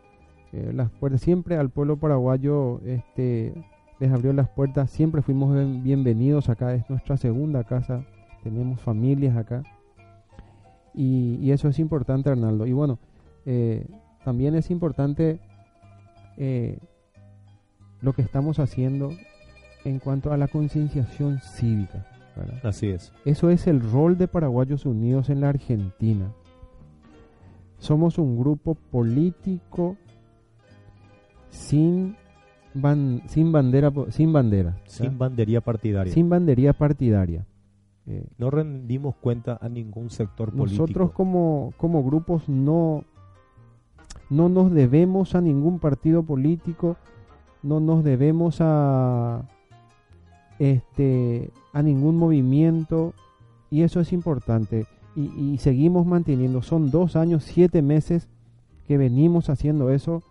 [0.53, 3.55] eh, las puertas, siempre al pueblo paraguayo este,
[4.01, 8.05] les abrió las puertas, siempre fuimos bienvenidos acá, es nuestra segunda casa,
[8.43, 9.63] tenemos familias acá.
[10.93, 12.67] Y, eso es importante, Arnaldo.
[12.67, 12.99] Y bueno,
[14.25, 15.39] también es importante
[18.01, 19.11] lo que estamos haciendo
[19.85, 22.07] en cuanto a la concienciación cívica.
[22.63, 23.13] Así es.
[23.25, 26.33] Eso es el rol de Paraguayos Unidos en la Argentina.
[27.79, 29.97] Somos un grupo político
[31.49, 32.17] sin,
[33.27, 34.77] sin bandera, sin bandera.
[34.87, 36.13] Sin bandería partidaria.
[36.13, 37.47] Sin bandería partidaria.
[38.07, 40.83] Eh, no rendimos cuenta a ningún sector político.
[40.83, 43.05] Nosotros como, como grupos no,
[44.31, 46.97] no nos debemos a ningún partido político,
[47.63, 49.43] no nos debemos a,
[50.59, 53.13] este, a ningún movimiento
[53.71, 56.63] y eso es importante y, seguimos manteniendo.
[56.63, 58.29] Son dos años, siete meses
[58.87, 60.23] que venimos haciendo eso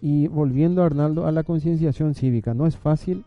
[0.00, 2.54] y volviendo, Arnaldo, a la concienciación cívica.
[2.54, 3.24] No es fácil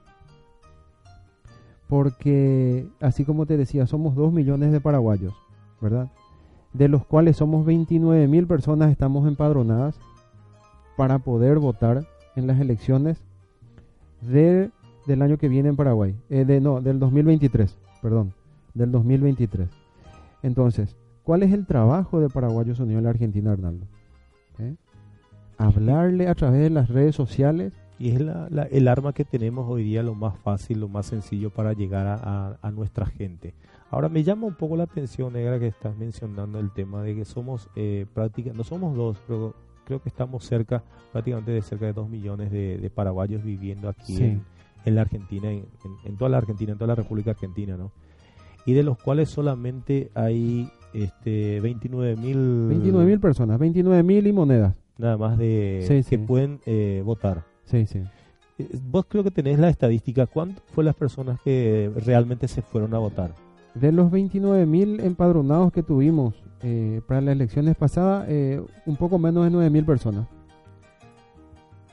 [1.88, 5.34] porque, así como te decía, somos dos millones de paraguayos,
[5.82, 6.10] ¿verdad?
[6.74, 10.00] De los cuales somos 29 mil personas estamos empadronadas
[10.98, 12.06] para poder votar
[12.36, 13.24] en las elecciones
[14.22, 14.72] de,
[15.06, 16.16] del año que viene en Paraguay.
[16.30, 18.34] Eh, de, no, del 2023, perdón,
[18.74, 19.70] del 2023.
[20.42, 23.86] Entonces, ¿cuál es el trabajo de Paraguayos Unidos en la Argentina, Arnaldo?
[24.60, 24.76] ¿Eh?
[25.58, 27.74] Hablarle a través de las redes sociales.
[28.00, 28.20] Y es
[28.72, 32.72] el arma que tenemos hoy día, lo más fácil, lo más sencillo para llegar a,
[32.72, 33.54] nuestra gente.
[33.92, 37.26] Ahora me llama un poco la atención, Negra, que estás mencionando el tema de que
[37.26, 39.54] somos eh, prácticamente, no somos dos, pero
[39.86, 44.96] creo que estamos cerca, prácticamente de cerca de dos millones de, paraguayos viviendo aquí en,
[44.96, 47.92] la Argentina, en, toda la Argentina, en toda la República Argentina, ¿no?
[48.66, 54.32] y de los cuales solamente hay este 29 mil 29 mil personas 29 mil y
[54.32, 58.04] monedas nada más de que pueden eh, votar sí sí.
[58.60, 62.94] Eh, vos creo que tenés la estadística cuánto fue las personas que realmente se fueron
[62.94, 63.34] a votar
[63.74, 68.28] de los 29 mil empadronados que tuvimos eh, para las elecciones pasadas
[68.86, 70.28] un poco menos de 9 mil personas.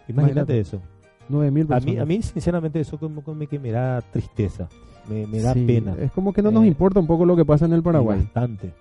[0.06, 0.80] Imagínate, eso.
[1.28, 4.68] 9 mil personas a mí, a mí sinceramente eso como que me da tristeza.
[5.08, 5.96] Me, da pena.
[5.98, 8.20] Es como que no nos eh, importa un poco lo que pasa en el Paraguay.
[8.20, 8.72] Bastante.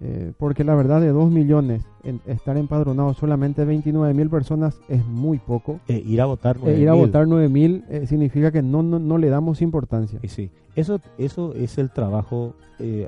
[0.00, 1.84] Eh, porque la verdad de 2 millones,
[2.26, 5.80] estar empadronados solamente 29 mil personas es muy poco.
[5.88, 9.28] Eh, ir a votar 9 Ir a votar 9 mil significa que no, no, le
[9.28, 10.20] damos importancia.
[10.22, 12.54] Y sí, eso, eso es el trabajo,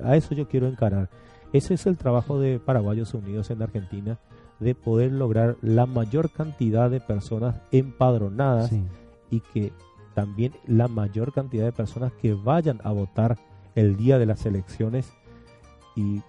[0.03, 1.09] a eso yo quiero encarar.
[1.53, 4.19] Ese es el trabajo de Paraguayos Unidos en Argentina,
[4.61, 8.71] de poder lograr la mayor cantidad de personas empadronadas
[9.31, 9.73] y que
[10.15, 13.39] también la mayor cantidad de personas que vayan a votar
[13.75, 15.13] el día de las elecciones
[15.97, 16.21] y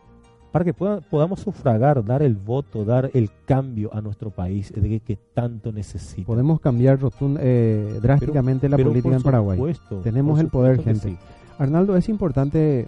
[0.52, 5.18] para que podamos sufragar, dar el voto, dar el cambio a nuestro país de que,
[5.34, 6.28] tanto necesita.
[6.28, 7.00] Podemos cambiar
[7.40, 9.60] eh, drásticamente la política en Paraguay.
[10.04, 11.18] Tenemos el poder, gente.
[11.58, 12.88] Arnaldo, es importante,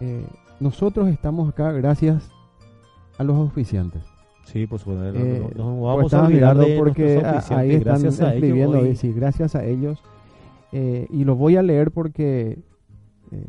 [0.00, 0.24] eh,
[0.60, 2.28] nosotros estamos acá gracias
[3.18, 4.02] a los oficiantes.
[4.44, 5.18] Sí, por supuesto.
[5.18, 8.34] Eh, no, no pues vamos a olvidar de porque a- ahí están gracias a ellos
[8.34, 10.02] escribiendo, sí, gracias a ellos.
[10.72, 12.58] Eh, y lo voy a leer porque
[13.32, 13.46] eh,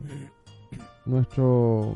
[1.06, 1.96] nuestro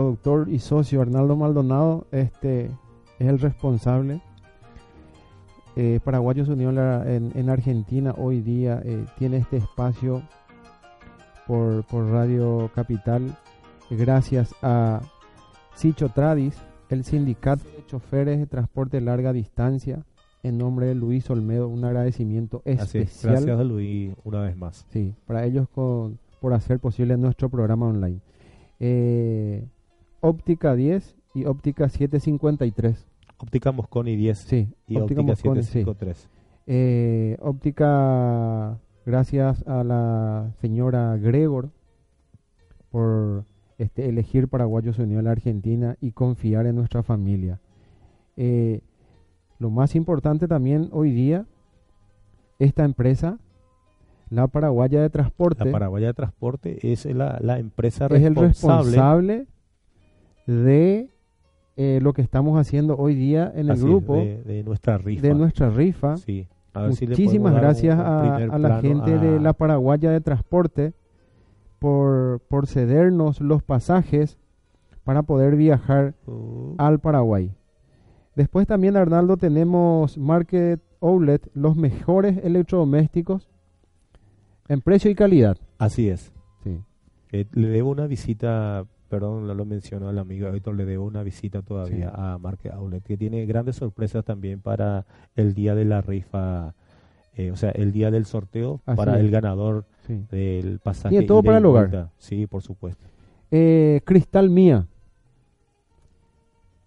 [0.00, 2.66] productor y socio Arnaldo Maldonado este
[3.18, 4.20] es el responsable.
[5.74, 10.20] Eh, Paraguayos Unidos la- en, en Argentina hoy día eh, tiene este espacio
[11.46, 13.38] por, por Radio Capital
[13.88, 15.00] gracias a
[15.74, 16.58] Sicho Tradis,
[16.90, 20.04] el sindicato de choferes de transporte de larga distancia,
[20.42, 24.84] en nombre de Luis Olmedo, un agradecimiento es, especial gracias a Luis una vez más.
[24.90, 28.20] sí, para ellos con, por hacer posible nuestro programa online.
[28.78, 29.66] Eh,
[30.26, 33.06] Óptica 10 y Óptica 753.
[33.38, 35.84] Óptica Mosconi 10 Sí, y Óptica Óptica Mosconi, sí.
[35.84, 36.28] 753.
[36.68, 41.70] Eh, óptica, gracias a la señora Gregor
[42.90, 43.44] por
[43.78, 47.60] este, elegir Paraguayos Unidos a la Argentina y confiar en nuestra familia.
[48.36, 48.80] Eh,
[49.60, 51.46] lo más importante también hoy día,
[52.58, 53.38] esta empresa,
[54.28, 58.90] la Paraguaya de Transporte, La Paraguaya de Transporte es la, la empresa es el responsable,
[58.90, 59.46] responsable
[60.46, 61.10] de
[61.76, 64.98] eh, lo que estamos haciendo hoy día en el así es, grupo de, de nuestra
[64.98, 65.22] rifa.
[65.22, 66.16] de nuestra rifa.
[66.16, 66.48] Sí.
[66.72, 70.20] A si Muchísimas un- gracias un a, a la gente a- de la Paraguaya de
[70.20, 70.92] Transporte
[71.78, 74.38] por, por cedernos los pasajes
[75.04, 77.52] para poder viajar Uh, al Paraguay.
[78.34, 83.48] Después también, Arnaldo, tenemos Market Outlet, los mejores electrodomésticos
[84.68, 85.56] en precio y calidad.
[85.78, 86.32] así es.
[86.64, 86.80] Sí.
[87.32, 91.22] Eh, le debo una visita, perdón, no lo mencionó el amigo Héctor, le debo una
[91.22, 92.14] visita todavía Sí.
[92.16, 96.74] a Market Outlet, que tiene grandes sorpresas también para el día de la rifa,
[97.34, 99.20] eh, o sea, el día del sorteo Así para es.
[99.20, 100.24] el ganador sí.
[100.30, 101.10] del pasaje.
[101.10, 102.10] Tiene todo para y el hogar.
[102.18, 103.04] Sí, por supuesto.
[103.50, 104.86] Eh, Cristal Mía.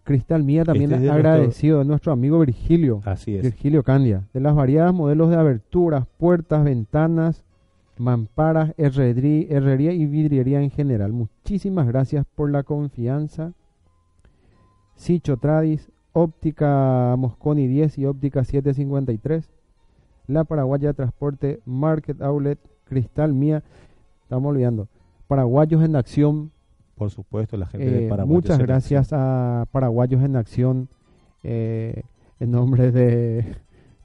[0.04, 3.02] Cristal Mía también Este es de agradecido de nuestro amigo Virgilio.
[3.06, 3.44] Así es.
[3.44, 7.44] Virgilio Candia, de las variadas modelos de aberturas, puertas, ventanas,
[8.00, 11.12] mamparas, herrerí- herrería y vidriería en general.
[11.14, 13.52] Muchísimas gracias por la confianza.
[14.96, 19.50] Sicho Tradis, Óptica Mosconi 10 y Óptica 753.
[20.28, 23.64] La Paraguaya Transporte, Market Outlet, Cristal Mía.
[24.24, 24.88] Estamos olvidando.
[25.28, 26.52] Paraguayos en Acción,
[26.96, 28.34] Por supuesto, la gente eh, de Paraguay.
[28.34, 30.88] muchas gracias a Paraguayos en Acción
[31.44, 32.04] eh,
[32.40, 33.56] en nombre de,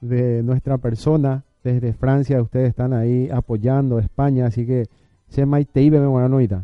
[0.01, 1.44] de nuestra persona.
[1.65, 4.85] Desde Francia ustedes están ahí apoyando España, así que
[5.29, 6.63] se maiteibe me moranoita.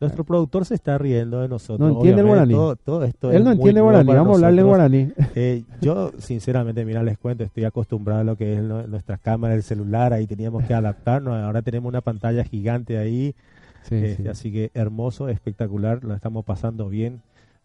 [0.00, 1.86] Nuestro productor se está riendo de nosotros.
[1.86, 2.54] No entiende el guaraní.
[2.54, 5.12] Todo, todo esto Él no entiende nuevo guaraní, vamos a hablarle guaraní.
[5.34, 9.62] Eh, yo, sinceramente, mira, les cuento, estoy acostumbrado a lo que es nuestra cámara, el
[9.62, 13.34] celular, ahí teníamos que adaptarnos, ahora tenemos una pantalla gigante ahí,
[13.82, 14.28] Sí, sí.
[14.28, 17.20] así que hermoso, espectacular, lo estamos pasando bien.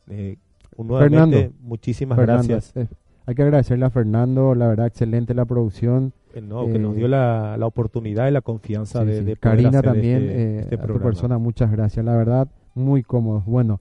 [0.09, 0.35] Eh,
[0.77, 1.55] nuevamente, Fernando.
[1.61, 2.89] muchísimas Fernando, gracias.
[3.25, 6.13] Hay que agradecerle a Fernando, la verdad, excelente la producción.
[6.33, 9.23] eh, no, que nos eh, dio la, la oportunidad y la confianza Sí, de, sí.
[9.25, 11.03] de poder Karina hacer también, este, eh, este a tu programa.
[11.09, 12.03] persona, muchas gracias.
[12.05, 13.43] La verdad, muy cómodo.
[13.45, 13.79] Bueno,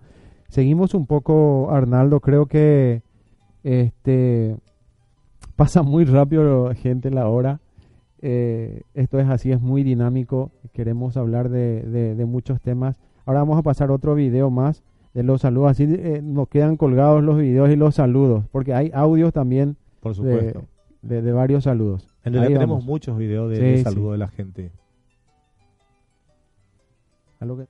[0.48, 2.20] seguimos un poco, Arnaldo.
[2.20, 3.02] Creo que
[3.62, 4.56] este
[5.56, 7.60] pasa muy rápido, gente, la hora.
[8.20, 10.50] Eh, esto es así, es muy dinámico.
[10.72, 13.00] Queremos hablar de, de- de muchos temas.
[13.26, 14.82] Ahora vamos a pasar otro video más
[15.14, 15.70] de los saludos.
[15.72, 20.12] Así eh, nos quedan colgados los videos y los saludos, porque hay audios también Por
[20.12, 20.64] de, supuesto.
[21.02, 22.06] de- de varios saludos.
[22.24, 22.86] En realidad Ahí tenemos vamos.
[22.86, 23.82] muchos videos de, Sí, de sí.
[23.82, 24.70] saludo de la gente.
[27.40, 27.66] Algo que-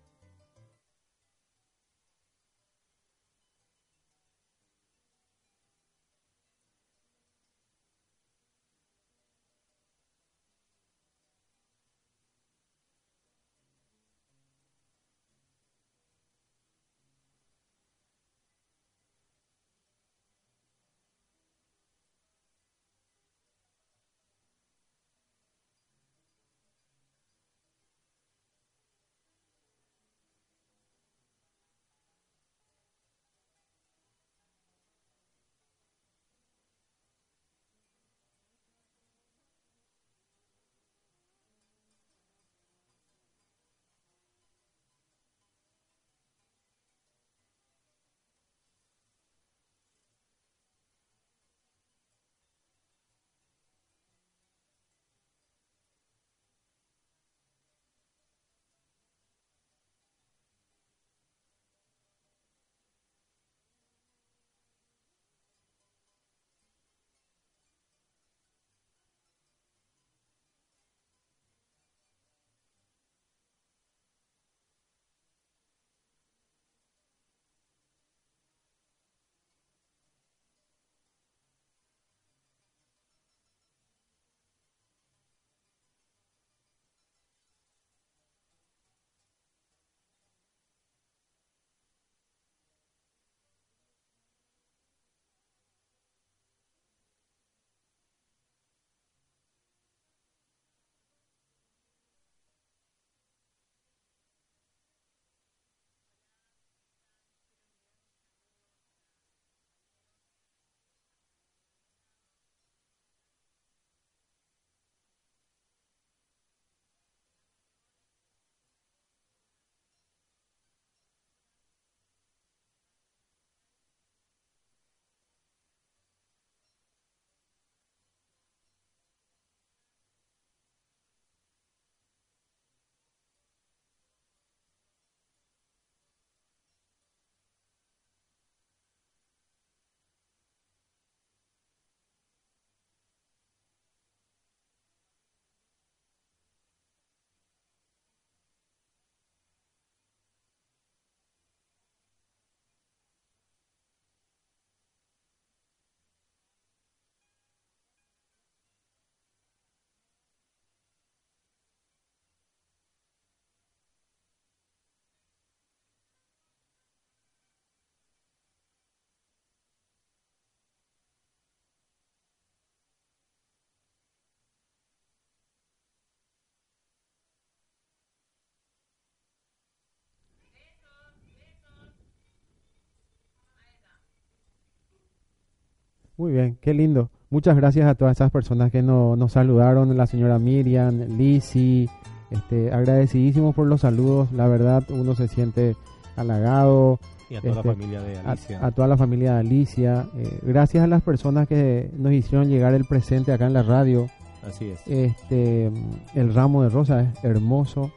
[186.22, 187.10] Muy bien, qué lindo.
[187.30, 191.90] Muchas gracias a todas esas personas que nos saludaron, la señora Miriam, Lisi,
[192.30, 195.74] este, agradecidísimos por los saludos, la verdad uno se siente
[196.14, 197.00] halagado.
[197.28, 198.64] Y a toda la este, familia de Alicia.
[198.64, 200.06] A, toda la familia de Alicia.
[200.16, 204.06] Eh, gracias a las personas que nos hicieron llegar el presente acá en la radio.
[204.46, 204.86] Así es.
[204.86, 205.72] Este,
[206.14, 207.90] el ramo de rosa es hermoso.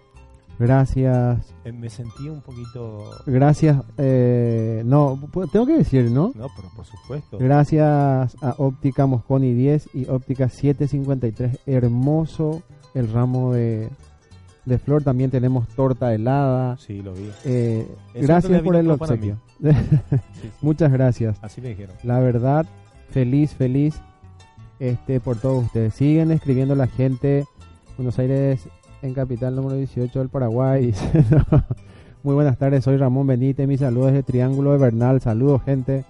[0.58, 1.54] Gracias.
[1.66, 3.12] Eh, me sentí un poquito.
[3.26, 3.84] Gracias.
[3.98, 5.20] Eh, no,
[5.52, 6.32] tengo que decir, ¿no?
[6.36, 7.38] No, pero por supuesto.
[7.38, 11.60] Gracias a Óptica Mosconi 10 y Óptica 753.
[11.66, 13.90] Hermoso el ramo de,
[14.66, 15.04] de flor.
[15.04, 16.78] También tenemos torta helada.
[16.78, 17.30] Sí, lo vi.
[17.44, 19.38] Eh, gracias por el obsequio.
[20.62, 21.38] Muchas gracias.
[21.42, 21.96] Así me dijeron.
[22.04, 22.66] La verdad,
[23.10, 24.00] feliz, feliz
[24.80, 25.94] este por todos ustedes.
[25.94, 27.46] Siguen escribiendo la gente.
[27.98, 28.68] Buenos Aires
[29.06, 30.94] en capital número 18 del Paraguay.
[32.24, 33.68] Muy buenas tardes, soy Ramón Benítez.
[33.68, 35.22] Mis saludos de Triángulo de Bernal.
[35.22, 36.06] Saludos, gente.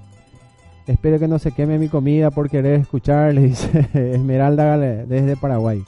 [0.87, 5.83] Espero que no se queme mi comida por querer escuchar, le dice Esmeralda desde Paraguay.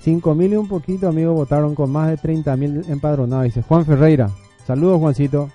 [0.00, 3.44] 5 mil y un poquito, amigos, votaron con más de 30 mil empadronados.
[3.44, 4.30] Dice Juan Ferreira.
[4.66, 5.50] Saludos, Juancito.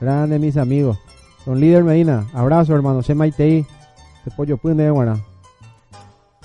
[0.00, 0.98] Grande, mis amigos.
[1.46, 2.26] Don Líder Medina.
[2.34, 3.02] Abrazo, hermano.
[3.02, 3.66] Se maitei.
[4.18, 5.31] Este pollo de buena.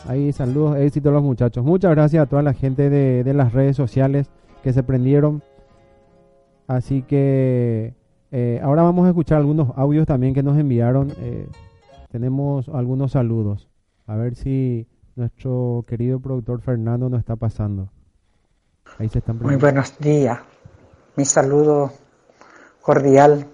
[0.08, 1.66] Ahí saludos, éxito a los muchachos.
[1.66, 4.30] Muchas gracias a toda la gente de, las redes sociales
[4.64, 5.43] que se prendieron.
[6.66, 7.93] Así que
[8.32, 11.12] eh, ahora vamos a escuchar algunos audios también que nos enviaron.
[11.18, 11.49] Eh,
[12.10, 13.68] tenemos algunos saludos.
[14.05, 14.88] A ver si
[15.18, 17.89] nuestro querido productor Fernando nos está pasando.
[18.99, 20.39] Ahí se están Muy buenos días.
[21.18, 21.91] Mi saludo
[22.82, 23.45] cordial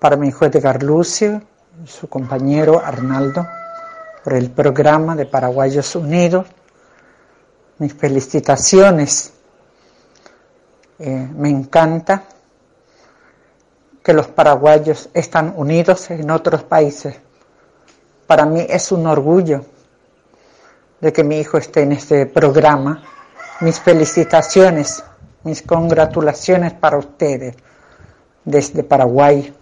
[0.00, 1.42] para mi hijo Edgar Lucio,
[1.84, 3.46] su compañero Arnaldo
[4.26, 6.48] por el programa de Paraguayos Unidos.
[7.78, 9.32] Mis felicitaciones.
[10.98, 12.24] Eh, me encanta
[14.02, 17.14] que los paraguayos están unidos en otros países.
[18.26, 19.64] Para mí es un orgullo
[21.00, 23.04] de que mi hijo esté en este programa.
[23.60, 25.04] Mis felicitaciones,
[25.44, 27.54] mis congratulaciones para ustedes
[28.44, 29.54] desde Paraguay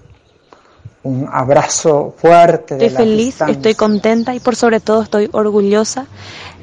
[1.05, 2.75] un abrazo fuerte.
[2.75, 6.07] estoy feliz, estoy contenta y por sobre todo estoy orgullosa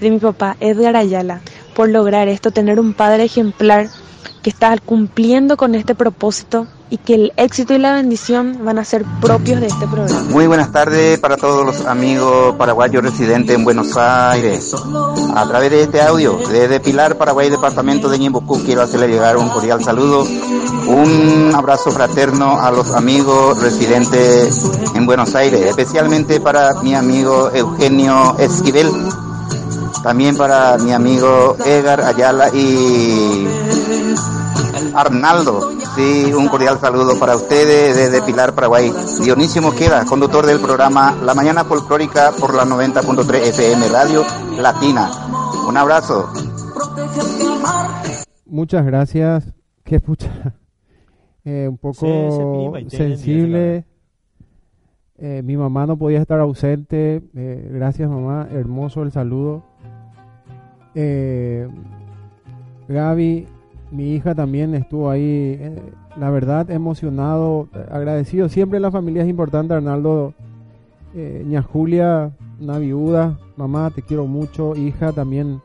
[0.01, 1.41] de mi papá Edgar Ayala
[1.75, 3.87] por lograr esto, tener un padre ejemplar
[4.41, 8.83] que está cumpliendo con este propósito y que el éxito y la bendición van a
[8.83, 10.23] ser propios de este programa.
[10.29, 14.75] Muy buenas tardes para todos los amigos paraguayos residentes en Buenos Aires.
[15.33, 19.47] A través de este audio, desde Pilar, Paraguay, departamento de Ñembucú, quiero hacerle llegar un
[19.49, 24.30] cordial saludo, un abrazo fraterno a los amigos residentes
[24.95, 28.89] en Buenos Aires, especialmente para mi amigo Eugenio Esquivel,
[30.03, 33.47] también para mi amigo Edgar Ayala y
[34.93, 35.71] Arnaldo.
[35.95, 38.91] Sí, un cordial saludo para ustedes desde Pilar, Paraguay.
[39.21, 44.23] Dionisio Mosqueda, conductor del programa La Mañana Folclórica por la 90.3 FM Radio
[44.57, 45.11] Latina.
[45.67, 46.29] Un abrazo.
[48.45, 49.53] Muchas gracias.
[49.83, 50.55] Qué pucha.
[51.43, 52.05] Eh, un poco
[52.87, 53.83] sensible.
[55.21, 57.21] Eh, mi mamá no podía estar ausente.
[57.35, 58.47] Eh, gracias, mamá.
[58.51, 59.63] Hermoso el saludo.
[62.87, 63.47] Gaby,
[63.91, 65.75] mi hija también estuvo ahí, eh,
[66.17, 68.49] la verdad, emocionado, agradecido.
[68.49, 70.33] Siempre la familia es importante, Arnaldo.
[71.13, 75.61] Eh, ña Julia, una viuda, mamá, te quiero mucho, hija también.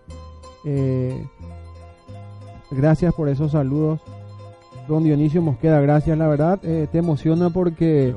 [0.64, 1.24] Eh,
[2.72, 4.00] gracias por esos saludos.
[4.88, 8.14] Don Dionisio Mosqueda, gracias, la verdad, eh, te emociona porque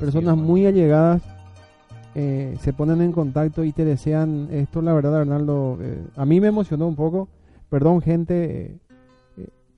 [0.00, 1.22] personas muy allegadas
[2.14, 5.78] se ponen en contacto y te desean esto, la verdad, Arnaldo.
[6.16, 7.28] a mí me emocionó un poco.
[7.70, 8.80] Perdón, gente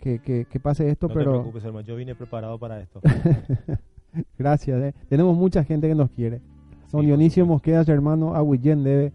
[0.00, 1.32] que, que, pase esto, no pero...
[1.32, 3.00] No te preocupes, hermano, yo vine preparado para esto.
[4.38, 4.94] Gracias, eh.
[5.08, 6.40] tenemos mucha gente que nos quiere.
[6.90, 9.12] Don Dionisio Mosqueda, hermano, Aguillén debe...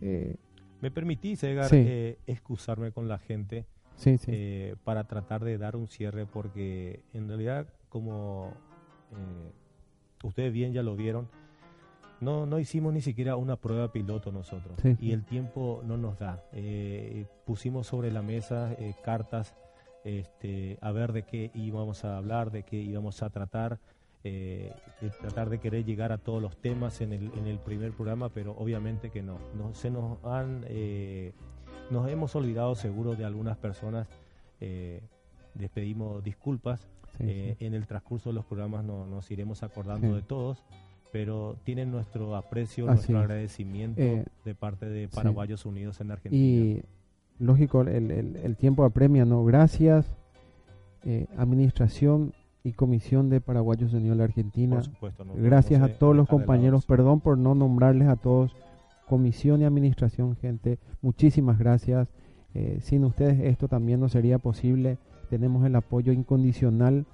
[0.00, 0.36] Eh,
[0.80, 3.66] Me permitís, Edgar, eh, excusarme con la gente
[3.96, 4.30] sí, sí.
[4.32, 8.52] Eh, para tratar de dar un cierre, porque en realidad, como
[10.22, 11.28] ustedes bien ya lo vieron,
[12.20, 16.42] no, no hicimos ni siquiera una prueba piloto nosotros y el tiempo no nos da.
[17.44, 18.74] pusimos sobre la mesa
[19.04, 19.54] cartas
[20.04, 23.78] este, a ver de qué íbamos a hablar, de qué íbamos a tratar,
[24.22, 24.72] eh,
[25.20, 28.52] tratar de querer llegar a todos los temas en el, en el primer programa, pero
[28.52, 29.38] obviamente que no.
[29.56, 31.32] no se nos han, eh,
[31.90, 34.08] nos hemos olvidado seguro de algunas personas.
[34.60, 35.00] Eh,
[35.58, 36.88] les pedimos disculpas.
[37.20, 40.64] Eh, en el transcurso de los programas no, nos iremos acordando de todos
[41.12, 44.02] pero tienen nuestro aprecio, nuestro agradecimiento
[44.44, 46.82] de parte de Paraguayos Unidos en Argentina
[47.38, 49.44] lógico, el, el, tiempo apremia, ¿no?
[49.44, 50.06] Gracias,
[51.04, 52.32] eh, administración,
[52.66, 54.82] y Comisión de Paraguayos Unidos en la Argentina.
[55.36, 58.56] Gracias a todos los compañeros, perdón por no nombrarles a todos,
[59.06, 62.08] Comisión y Administración, gente, muchísimas gracias.
[62.54, 64.98] Eh, sin ustedes esto también no sería posible.
[65.28, 67.04] Tenemos el apoyo incondicional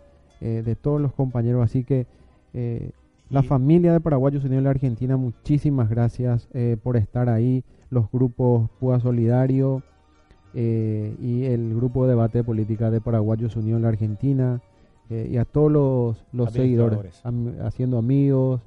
[0.41, 2.07] eh, de todos los compañeros, así que
[2.53, 2.91] eh,
[3.31, 6.49] la familia de Paraguayos Unidos en la Argentina, muchísimas gracias
[6.83, 7.63] por estar ahí.
[7.89, 9.85] Los grupos PUA Solidario
[10.53, 14.61] y el grupo de debate de política de Paraguayos Unidos en la Argentina
[15.11, 15.71] y a todos
[16.33, 17.23] los, seguidores,
[17.63, 18.63] haciendo amigos.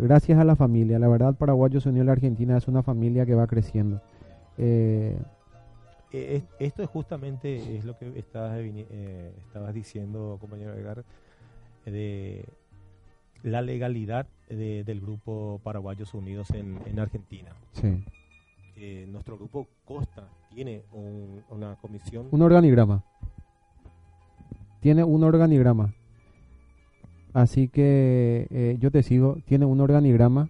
[0.00, 3.34] Gracias a la familia, la verdad Paraguayos Unidos en la Argentina es una familia que
[3.34, 4.00] va creciendo.
[4.56, 5.16] Eh,
[6.60, 11.04] esto es justamente es lo que estabas, eh, estabas diciendo, compañero Edgar,
[11.84, 12.44] de
[13.42, 17.50] la legalidad del grupo Paraguayos Unidos en, Argentina.
[17.72, 18.04] Sí.
[18.76, 20.84] Eh, nuestro grupo Costa tiene
[21.50, 22.28] una comisión.
[22.30, 23.02] Un organigrama.
[24.80, 25.94] Tiene un organigrama.
[27.34, 29.36] Así que yo te sigo.
[29.44, 30.48] Tiene un organigrama.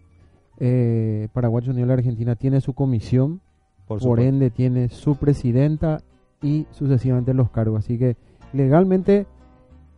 [1.32, 3.40] Paraguayos Unidos de Argentina tiene su comisión
[3.86, 6.00] por, ende tiene su presidenta
[6.42, 7.84] y sucesivamente los cargos.
[7.84, 8.16] Así que
[8.52, 9.26] legalmente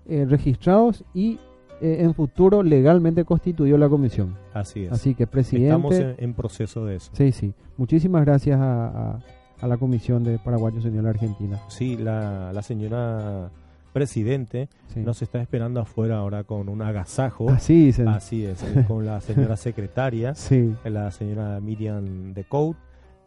[0.07, 1.39] eh, registrados y
[1.81, 4.37] eh, en futuro legalmente constituyó la comisión.
[4.55, 4.93] Así es.
[4.93, 5.69] Así que presidente...
[5.69, 7.11] Estamos en, proceso de eso.
[7.15, 7.55] Sí, sí.
[7.77, 9.19] Muchísimas gracias a,
[9.63, 11.59] la Comisión de Paraguayos Unión la Argentina.
[11.69, 13.51] Sí, la, la señora
[13.97, 17.49] presidente nos está esperando afuera ahora con un agasajo.
[17.49, 20.75] Así, Así es, con la señora secretaria, sí.
[20.85, 22.77] la señora Miriam de Coat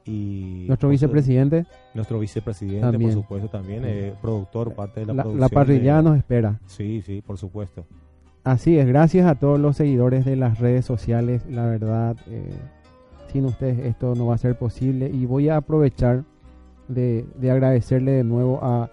[0.06, 1.66] nuestro vicepresidente.
[1.94, 5.40] Nuestro vicepresidente, por supuesto, también, eh, productor, parte de la, producción.
[5.40, 6.60] La parrilla nos espera.
[6.68, 7.86] Sí, sí, por supuesto.
[8.44, 12.52] Así es, gracias a todos los seguidores de las redes sociales, la verdad, eh,
[13.32, 16.24] sin ustedes esto no va a ser posible y voy a aprovechar
[16.88, 18.90] de, agradecerle de nuevo a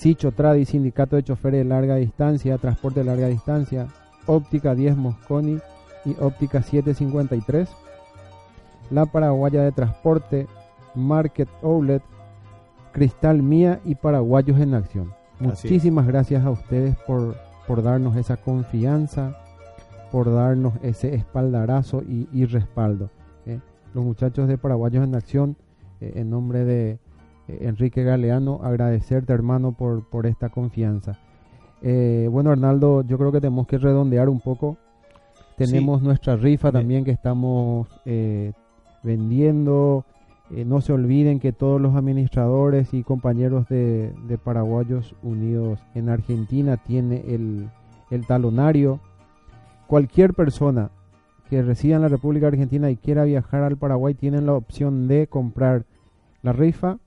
[0.00, 3.86] Sicho Tradi, Sindicato de Choferes de Larga Distancia, Transporte de Larga Distancia,
[4.24, 5.58] Óptica 10 Mosconi
[6.06, 7.68] y Óptica 753,
[8.90, 10.46] La Paraguaya de Transporte,
[10.94, 12.02] Market Outlet,
[12.92, 15.12] Cristal Mía y Paraguayos en Acción.
[15.38, 17.36] Muchísimas gracias a ustedes por,
[17.66, 19.36] por darnos esa confianza,
[20.10, 23.10] por darnos ese espaldarazo y, respaldo.
[23.44, 23.60] ¿eh?
[23.92, 25.56] Los muchachos de Paraguayos en Acción,
[26.00, 26.98] eh, en nombre de
[27.60, 31.18] Enrique Galeano, agradecerte hermano por, por esta confianza.
[31.82, 34.76] bueno Arnaldo, yo creo que tenemos que redondear un poco.
[35.56, 37.88] Tenemos nuestra rifa también que estamos
[39.02, 40.04] vendiendo.
[40.50, 46.76] Eh, no se olviden que todos los administradores y compañeros de, Paraguayos Unidos en Argentina
[46.76, 47.70] tiene el,
[48.26, 49.00] talonario.
[49.86, 50.90] Cualquier persona
[51.48, 55.26] que resida en la República Argentina y quiera viajar al Paraguay tiene la opción de
[55.26, 55.84] comprar
[56.42, 56.98] la rifa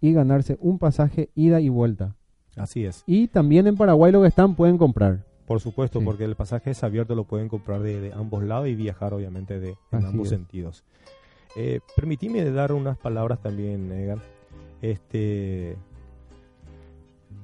[0.00, 2.16] y ganarse un pasaje ida y vuelta.
[2.56, 3.04] Así es.
[3.06, 5.24] Y también en Paraguay lo que están pueden comprar.
[5.46, 9.12] Por supuesto, porque el pasaje es abierto, lo pueden comprar de, ambos lados y viajar
[9.14, 10.84] obviamente de en ambos sentidos.
[11.56, 14.20] Eh, permitime dar unas palabras también, Egan.
[14.80, 15.76] Este,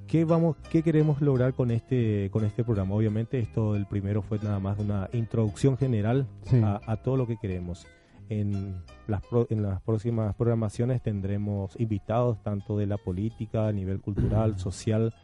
[0.06, 2.94] ¿qué vamos, qué queremos lograr con este, con este programa?
[2.94, 6.26] Obviamente esto, el primero fue nada más una introducción general
[6.62, 7.86] a, todo lo que queremos.
[8.28, 14.58] En las, en las próximas programaciones tendremos invitados tanto de la política, a nivel cultural,
[14.58, 15.14] social.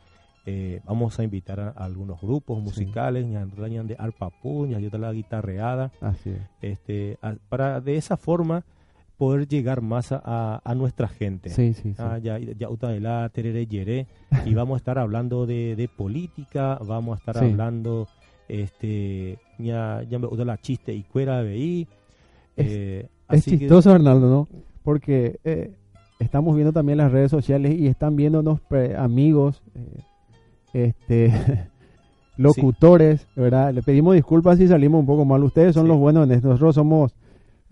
[0.45, 3.79] Eh, vamos a invitar a, algunos grupos musicales, sí.
[3.87, 5.93] de arpapú, y la guitarreada.
[6.01, 8.65] Así Este, para de esa forma
[9.23, 11.51] poder llegar más a, a nuestra gente.
[11.51, 11.97] Sí, sí, sí.
[11.99, 14.09] Ah, ya, ya, la terere, yere,
[14.45, 18.09] y vamos a estar hablando de, de política, vamos a estar hablando,
[18.49, 21.57] este, ya, ya me la chiste y cuera de
[22.57, 24.49] Eh, es, chistoso, Arnaldo, ¿no?
[24.83, 25.73] Porque eh,
[26.19, 28.61] estamos viendo también las redes sociales y están viéndonos
[28.97, 31.69] amigos, eh, este...
[32.39, 33.75] locutores, ¿verdad?
[33.75, 35.45] Le pedimos disculpas si salimos un poco mal.
[35.45, 37.15] Ustedes son los buenos, nosotros somos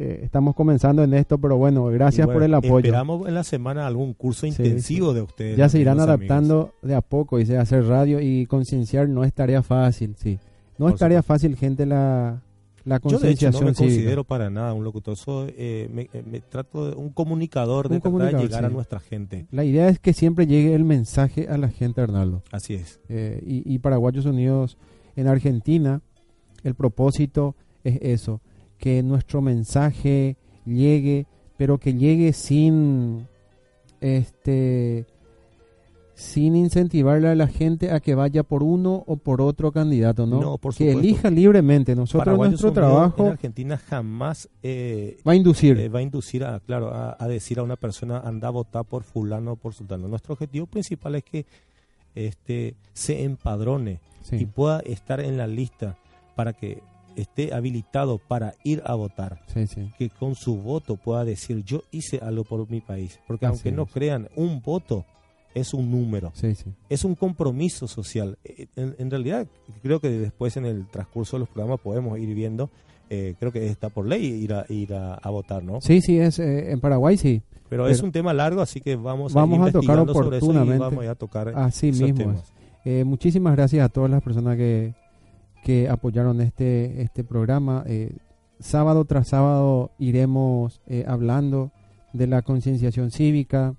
[0.02, 2.78] eh, estamos comenzando en esto, pero bueno, gracias por el apoyo.
[2.78, 5.58] Esperamos en la semana algún curso intensivo de ustedes.
[5.58, 9.62] Ya se irán adaptando de a poco, y hacer radio y concienciar no es tarea
[9.62, 10.38] fácil, sí.
[10.78, 12.40] No es tarea fácil, gente, la,
[12.84, 13.52] la concienciación.
[13.52, 17.10] Yo no me considero para nada un locutor, soy, eh, eh, me, trato de un
[17.10, 19.46] comunicador de tratar de llegar a nuestra gente.
[19.50, 22.42] La idea es que siempre llegue el mensaje a la gente, Arnaldo.
[22.50, 23.00] Así es.
[23.08, 24.78] y, y Paraguayos Unidos
[25.16, 26.00] en Argentina,
[26.64, 28.40] el propósito es eso,
[28.78, 31.26] que nuestro mensaje llegue,
[31.56, 33.26] pero que llegue sin
[34.00, 35.06] este
[36.20, 40.58] sin incentivarle a la gente a que vaya por uno o por otro candidato, ¿no?
[40.76, 41.96] que elija libremente.
[41.96, 46.60] Nosotros nuestro trabajo en Argentina jamás eh, va a inducir, eh, va a inducir a
[46.60, 50.08] claro a, decir a una persona anda a votar por fulano o por sultano.
[50.08, 51.46] Nuestro objetivo principal es que
[52.14, 54.00] este, se empadrone
[54.30, 55.96] y pueda estar en la lista
[56.36, 56.82] para que
[57.16, 59.40] esté habilitado para ir a votar,
[59.96, 63.86] que con su voto pueda decir yo hice algo por mi país, porque aunque no
[63.86, 65.06] crean, un voto
[65.54, 66.32] es un número,
[66.88, 68.38] es un compromiso social.
[68.44, 69.46] Eh, en, realidad,
[69.82, 72.70] creo que después en el transcurso de los programas podemos ir viendo,
[73.08, 75.80] eh, creo que está por ley ir a, ir a, votar, ¿no?
[75.80, 77.42] Sí, sí, es eh, en Paraguay sí.
[77.68, 80.78] Pero, es un tema largo, así que vamos, vamos a, tocar oportunamente.
[80.78, 82.42] vamos a tocar así mismo.
[83.04, 84.94] muchísimas gracias a todas las personas que,
[85.64, 87.84] que apoyaron este, este programa.
[88.58, 91.70] sábado tras sábado iremos hablando
[92.12, 93.76] de la concienciación cívica,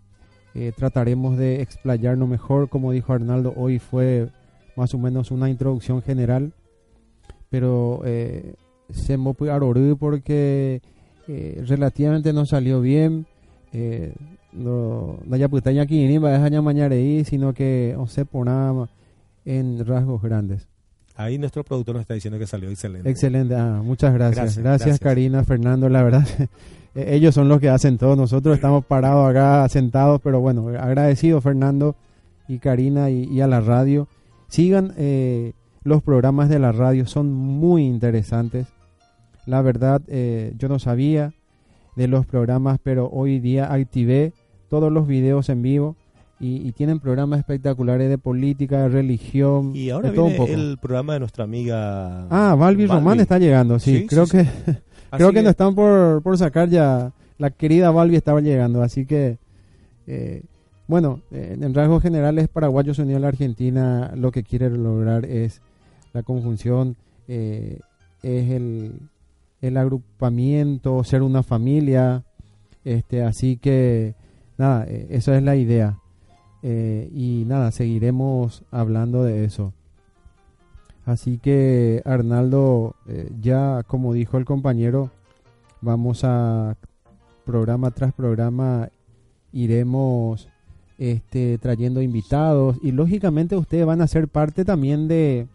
[0.53, 4.29] eh, trataremos de explayarnos mejor, como dijo Arnaldo, hoy fue
[4.75, 6.53] más o menos una introducción general,
[7.49, 8.55] pero eh,
[8.89, 9.29] se me
[9.97, 10.81] porque
[11.27, 13.25] eh, relativamente no salió bien.
[13.73, 14.13] Eh,
[14.51, 18.89] no ya putaña aquí ni va a mañana ahí, sino que no por nada
[19.45, 20.67] en rasgos grandes.
[21.23, 23.09] Ahí nuestro productor nos está diciendo que salió excelente.
[23.09, 24.57] Excelente, ah, muchas gracias.
[24.57, 24.99] gracias.
[24.99, 26.27] Karina, Fernando, la verdad
[26.95, 28.15] Eh, ellos son los que hacen todo.
[28.15, 31.95] Nosotros estamos parados acá, sentados, pero bueno, agradecido Fernando
[32.47, 34.07] y Karina y, a la radio.
[34.47, 35.53] Sigan eh,
[35.83, 38.67] los programas de la radio, son muy interesantes.
[39.45, 41.33] La verdad, eh, yo no sabía
[41.95, 44.33] de los programas, pero hoy día activé
[44.69, 45.95] todos los videos en vivo.
[46.43, 49.75] Y, tienen programas espectaculares de política, de religión.
[49.75, 52.25] Y ahora de todo viene el programa de nuestra amiga.
[52.31, 54.47] Ah, Valvi Román está llegando, sí, creo que.
[55.11, 57.11] Creo que, no están por, por sacar ya.
[57.37, 59.37] La querida Balbi estaba llegando, así que.
[60.07, 60.41] Eh,
[60.87, 65.61] bueno, en rasgos generales, Paraguayos Unidos a la Argentina lo que quiere lograr es
[66.11, 66.97] la conjunción,
[67.29, 67.79] eh,
[68.23, 68.99] es el,
[69.61, 72.23] el agrupamiento, ser una familia.
[72.83, 74.15] este Así que,
[74.57, 75.97] nada, eh, esa es la idea.
[77.13, 79.73] Y nada, seguiremos hablando de eso.
[81.05, 85.09] Así que Arnaldo, eh, ya como dijo el compañero,
[85.81, 86.77] vamos a
[87.45, 88.89] programa tras programa
[89.51, 90.47] iremos
[90.99, 95.47] este, trayendo invitados y lógicamente ustedes van a ser parte también de,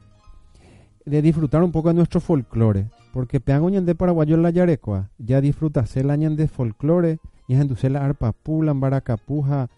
[1.05, 2.87] de disfrutar un poco de nuestro folclore.
[3.13, 8.05] Porque peango de paraguayo la yarecua, ya disfrutas el año de folclore, y en la
[8.05, 9.71] arpa pula, baracapuja,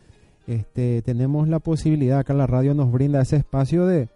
[0.48, 4.08] este, tenemos la posibilidad, acá la radio nos brinda ese espacio de,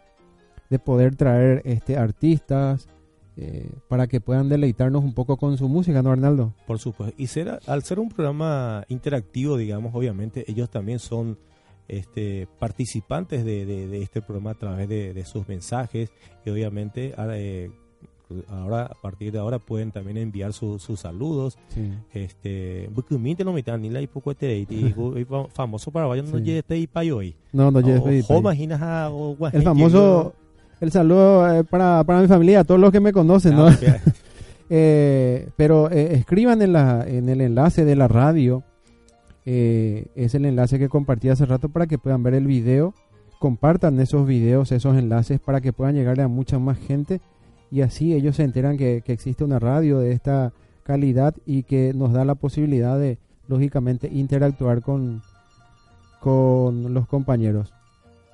[0.71, 2.89] de poder traer este artistas
[3.37, 6.55] eh, para que puedan deleitarnos un poco con su música, ¿no, Arnaldo?
[6.67, 7.15] Por supuesto.
[7.19, 11.39] Y ser, al ser un programa interactivo, digamos, obviamente ellos también son
[11.87, 16.11] este, participantes de, este programa a través de, sus mensajes
[16.47, 17.71] y obviamente eh,
[18.49, 21.59] ahora a partir de ahora pueden también enviar sus saludos.
[21.69, 21.93] Sí.
[22.13, 22.89] este
[23.45, 24.35] no me ni la poco
[25.55, 27.35] famoso para vayan no este y hoy.
[27.53, 28.25] No no llegue
[29.53, 30.35] el famoso
[30.83, 33.69] el saludo eh, para, para mi familia, a todos los que me conocen, ¿no?
[33.69, 33.79] Ah,
[34.69, 38.65] eh, pero eh, escriban en, la, en el enlace de la radio,
[39.45, 42.95] es el enlace que compartí hace rato para que puedan ver el video,
[43.39, 47.21] compartan esos videos, esos enlaces para que puedan llegarle a mucha más gente
[47.73, 50.53] y así ellos se enteran que, que existe una radio de esta
[50.83, 53.17] calidad y que nos da la posibilidad de,
[53.49, 55.23] lógicamente, interactuar con,
[56.21, 57.73] con los compañeros.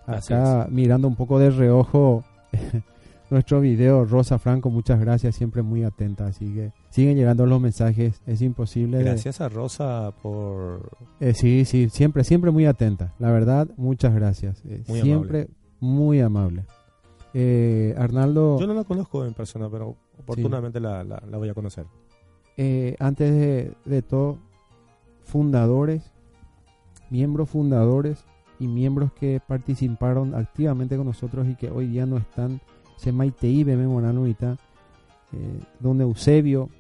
[0.07, 2.25] Acá mirando un poco de reojo
[3.31, 4.05] nuestro video.
[4.05, 6.27] Rosa Franco, muchas gracias, siempre muy atenta.
[6.27, 8.99] Así que siguen llegando los mensajes, es imposible.
[8.99, 10.91] Gracias a Rosa por...
[11.21, 13.15] Eh, sí, sí, siempre, siempre muy atenta.
[13.21, 14.65] La verdad, muchas gracias.
[14.65, 15.47] Eh, siempre
[15.79, 16.65] muy amable.
[17.41, 18.59] Eh, Arnaldo...
[18.59, 21.87] Yo no la conozco en persona, pero oportunamente la, la, voy a conocer.
[22.99, 24.39] antes de, de todo,
[25.23, 26.11] fundadores,
[27.11, 28.25] miembros fundadores
[28.59, 32.61] y miembros que participaron activamente con nosotros y que hoy día no están,
[32.97, 36.71] se Maitei Beme eh, don Eusebio,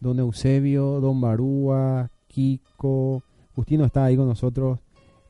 [0.00, 3.22] don Eusebio, don Barúa, Kiko,
[3.54, 4.80] Justino está ahí con nosotros,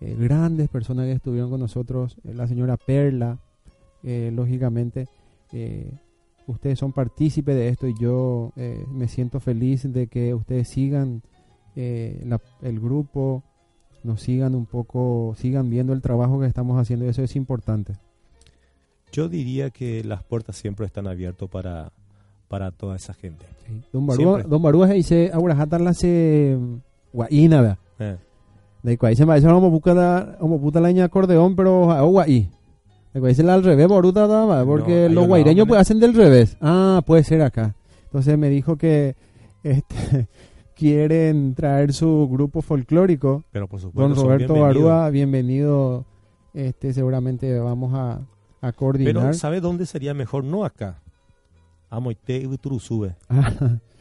[0.01, 3.39] eh, grandes personas que estuvieron con nosotros, eh, la señora Perla,
[4.03, 5.09] eh, lógicamente,
[6.47, 8.53] ustedes son partícipes de esto y yo
[8.91, 11.23] me siento feliz de que ustedes sigan
[11.75, 13.43] el grupo,
[14.03, 17.95] nos sigan un poco, sigan viendo el trabajo que estamos haciendo y eso es importante.
[19.13, 21.93] Yo diría que las puertas siempre están abiertas para,
[22.49, 23.45] para toda esa gente.
[23.93, 26.59] Don Barúa, Don Barúa dice, ahora jatarla se
[27.13, 27.79] guaína, ¿verdad?
[27.99, 28.17] Eh.
[28.83, 32.51] De cual dice, vamos a buscar vamos a puta la acordeón, pero a guaí.
[33.13, 36.57] Cual dice al revés, Boruta, porque los guaireños pues hacen del revés.
[36.61, 37.75] Ah, puede ser acá.
[38.05, 39.17] Entonces me dijo que
[39.63, 40.29] este
[40.75, 43.45] quieren traer su grupo folclórico.
[43.53, 46.07] Pero por supuesto, Don Roberto Barúa, bienvenido
[46.55, 48.21] este, seguramente vamos a,
[48.61, 49.15] a coordinar.
[49.15, 50.45] Pero ¿sabe dónde sería mejor?
[50.45, 51.03] No acá.
[51.91, 53.17] A Moite y Turuzube.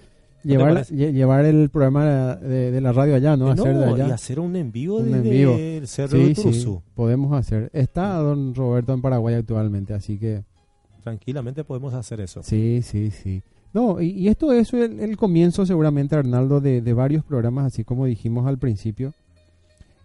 [0.43, 3.49] llevar, llevar el programa de, la radio allá, ¿no?
[3.49, 4.07] hacer de allá.
[4.07, 6.81] y hacer un envío un desde el Cerro de Turuzú.
[6.95, 7.69] podemos hacer.
[7.73, 10.43] Está don Roberto en Paraguay actualmente, así que...
[11.03, 12.43] Tranquilamente podemos hacer eso.
[12.43, 13.41] Sí, sí, sí.
[13.73, 18.45] No, y, esto es el, comienzo seguramente, Arnaldo, de, de varios programas, así como dijimos
[18.47, 19.13] al principio.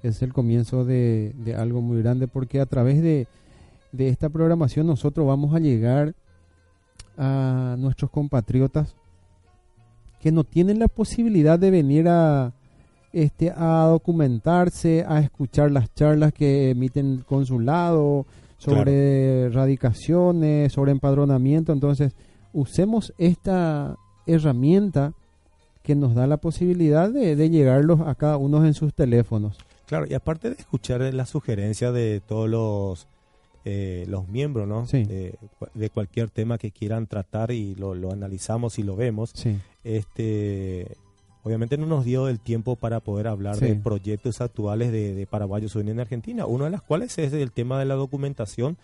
[0.03, 3.27] Es el comienzo de, de algo muy grande porque a través de,
[3.93, 6.15] de esta programación nosotros vamos a llegar
[7.19, 8.95] a nuestros compatriotas
[10.27, 12.53] que no tienen la posibilidad de venir a
[13.13, 18.27] este a documentarse, a escuchar las charlas que emiten el consulado
[18.59, 22.17] sobre radicaciones, sobre empadronamiento, entonces
[22.53, 23.95] usemos esta
[24.27, 25.13] herramienta
[25.85, 29.57] que nos da la posibilidad de, de llegarlos a cada uno en sus teléfonos.
[29.87, 33.07] Claro, y aparte de escuchar la sugerencia de todos los
[33.69, 34.87] eh, los miembros, ¿no?
[34.87, 39.35] De, cualquier tema que quieran tratar y lo, analizamos y lo vemos.
[39.83, 40.97] Este,
[41.43, 45.75] obviamente no nos dio el tiempo para poder hablar de proyectos actuales de, de paraguayos
[45.75, 48.77] en Argentina, uno de los cuales es el tema de la documentación,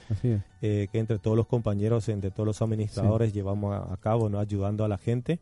[0.62, 4.40] eh, que entre todos los compañeros, entre todos los administradores llevamos a, cabo, ¿no?
[4.40, 5.38] Ayudando a la gente,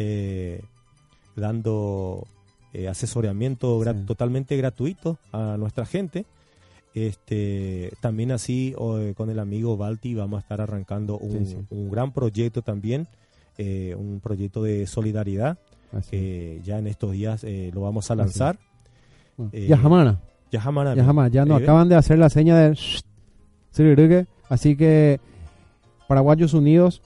[0.00, 0.60] eh,
[1.36, 2.26] dando
[2.90, 6.26] asesoramiento totalmente gratuito a nuestra gente.
[6.94, 12.60] Este, también así eh, con el amigo Balti vamos a estar arrancando un, gran proyecto
[12.60, 13.08] también,
[13.56, 15.58] eh, un proyecto de solidaridad
[16.10, 18.58] que ya en estos días eh, lo vamos a lanzar.
[19.52, 20.96] ya jamás.
[20.96, 21.30] Ya jamás.
[21.30, 25.18] Ya no acaban de hacer la seña de así que
[26.08, 27.00] Paraguayos Unidos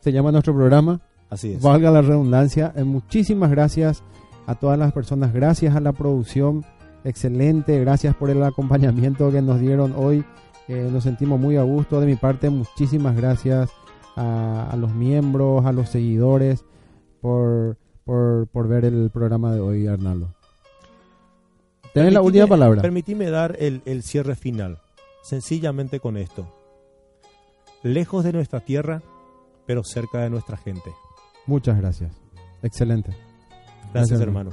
[0.00, 1.00] se llama nuestro programa.
[1.30, 1.62] Así es.
[1.62, 2.72] Valga la redundancia.
[2.84, 4.04] muchísimas gracias
[4.46, 6.64] a todas las personas, gracias a la producción
[7.04, 10.24] excelente, gracias por el acompañamiento que nos dieron hoy,
[10.68, 12.00] nos sentimos muy a gusto.
[12.00, 13.70] De mi parte, muchísimas gracias
[14.16, 16.64] a, los miembros, a los seguidores
[17.20, 20.34] por, por, ver el programa de hoy, Arnaldo.
[21.94, 22.82] Tenés la última palabra.
[22.82, 24.80] Permitime dar el, el cierre final,
[25.22, 26.52] sencillamente con esto.
[27.82, 29.02] Lejos de nuestra tierra,
[29.66, 30.92] pero cerca de nuestra gente.
[31.46, 32.12] Muchas gracias.
[32.62, 33.14] Excelente.
[33.92, 34.50] Gracias, hermano.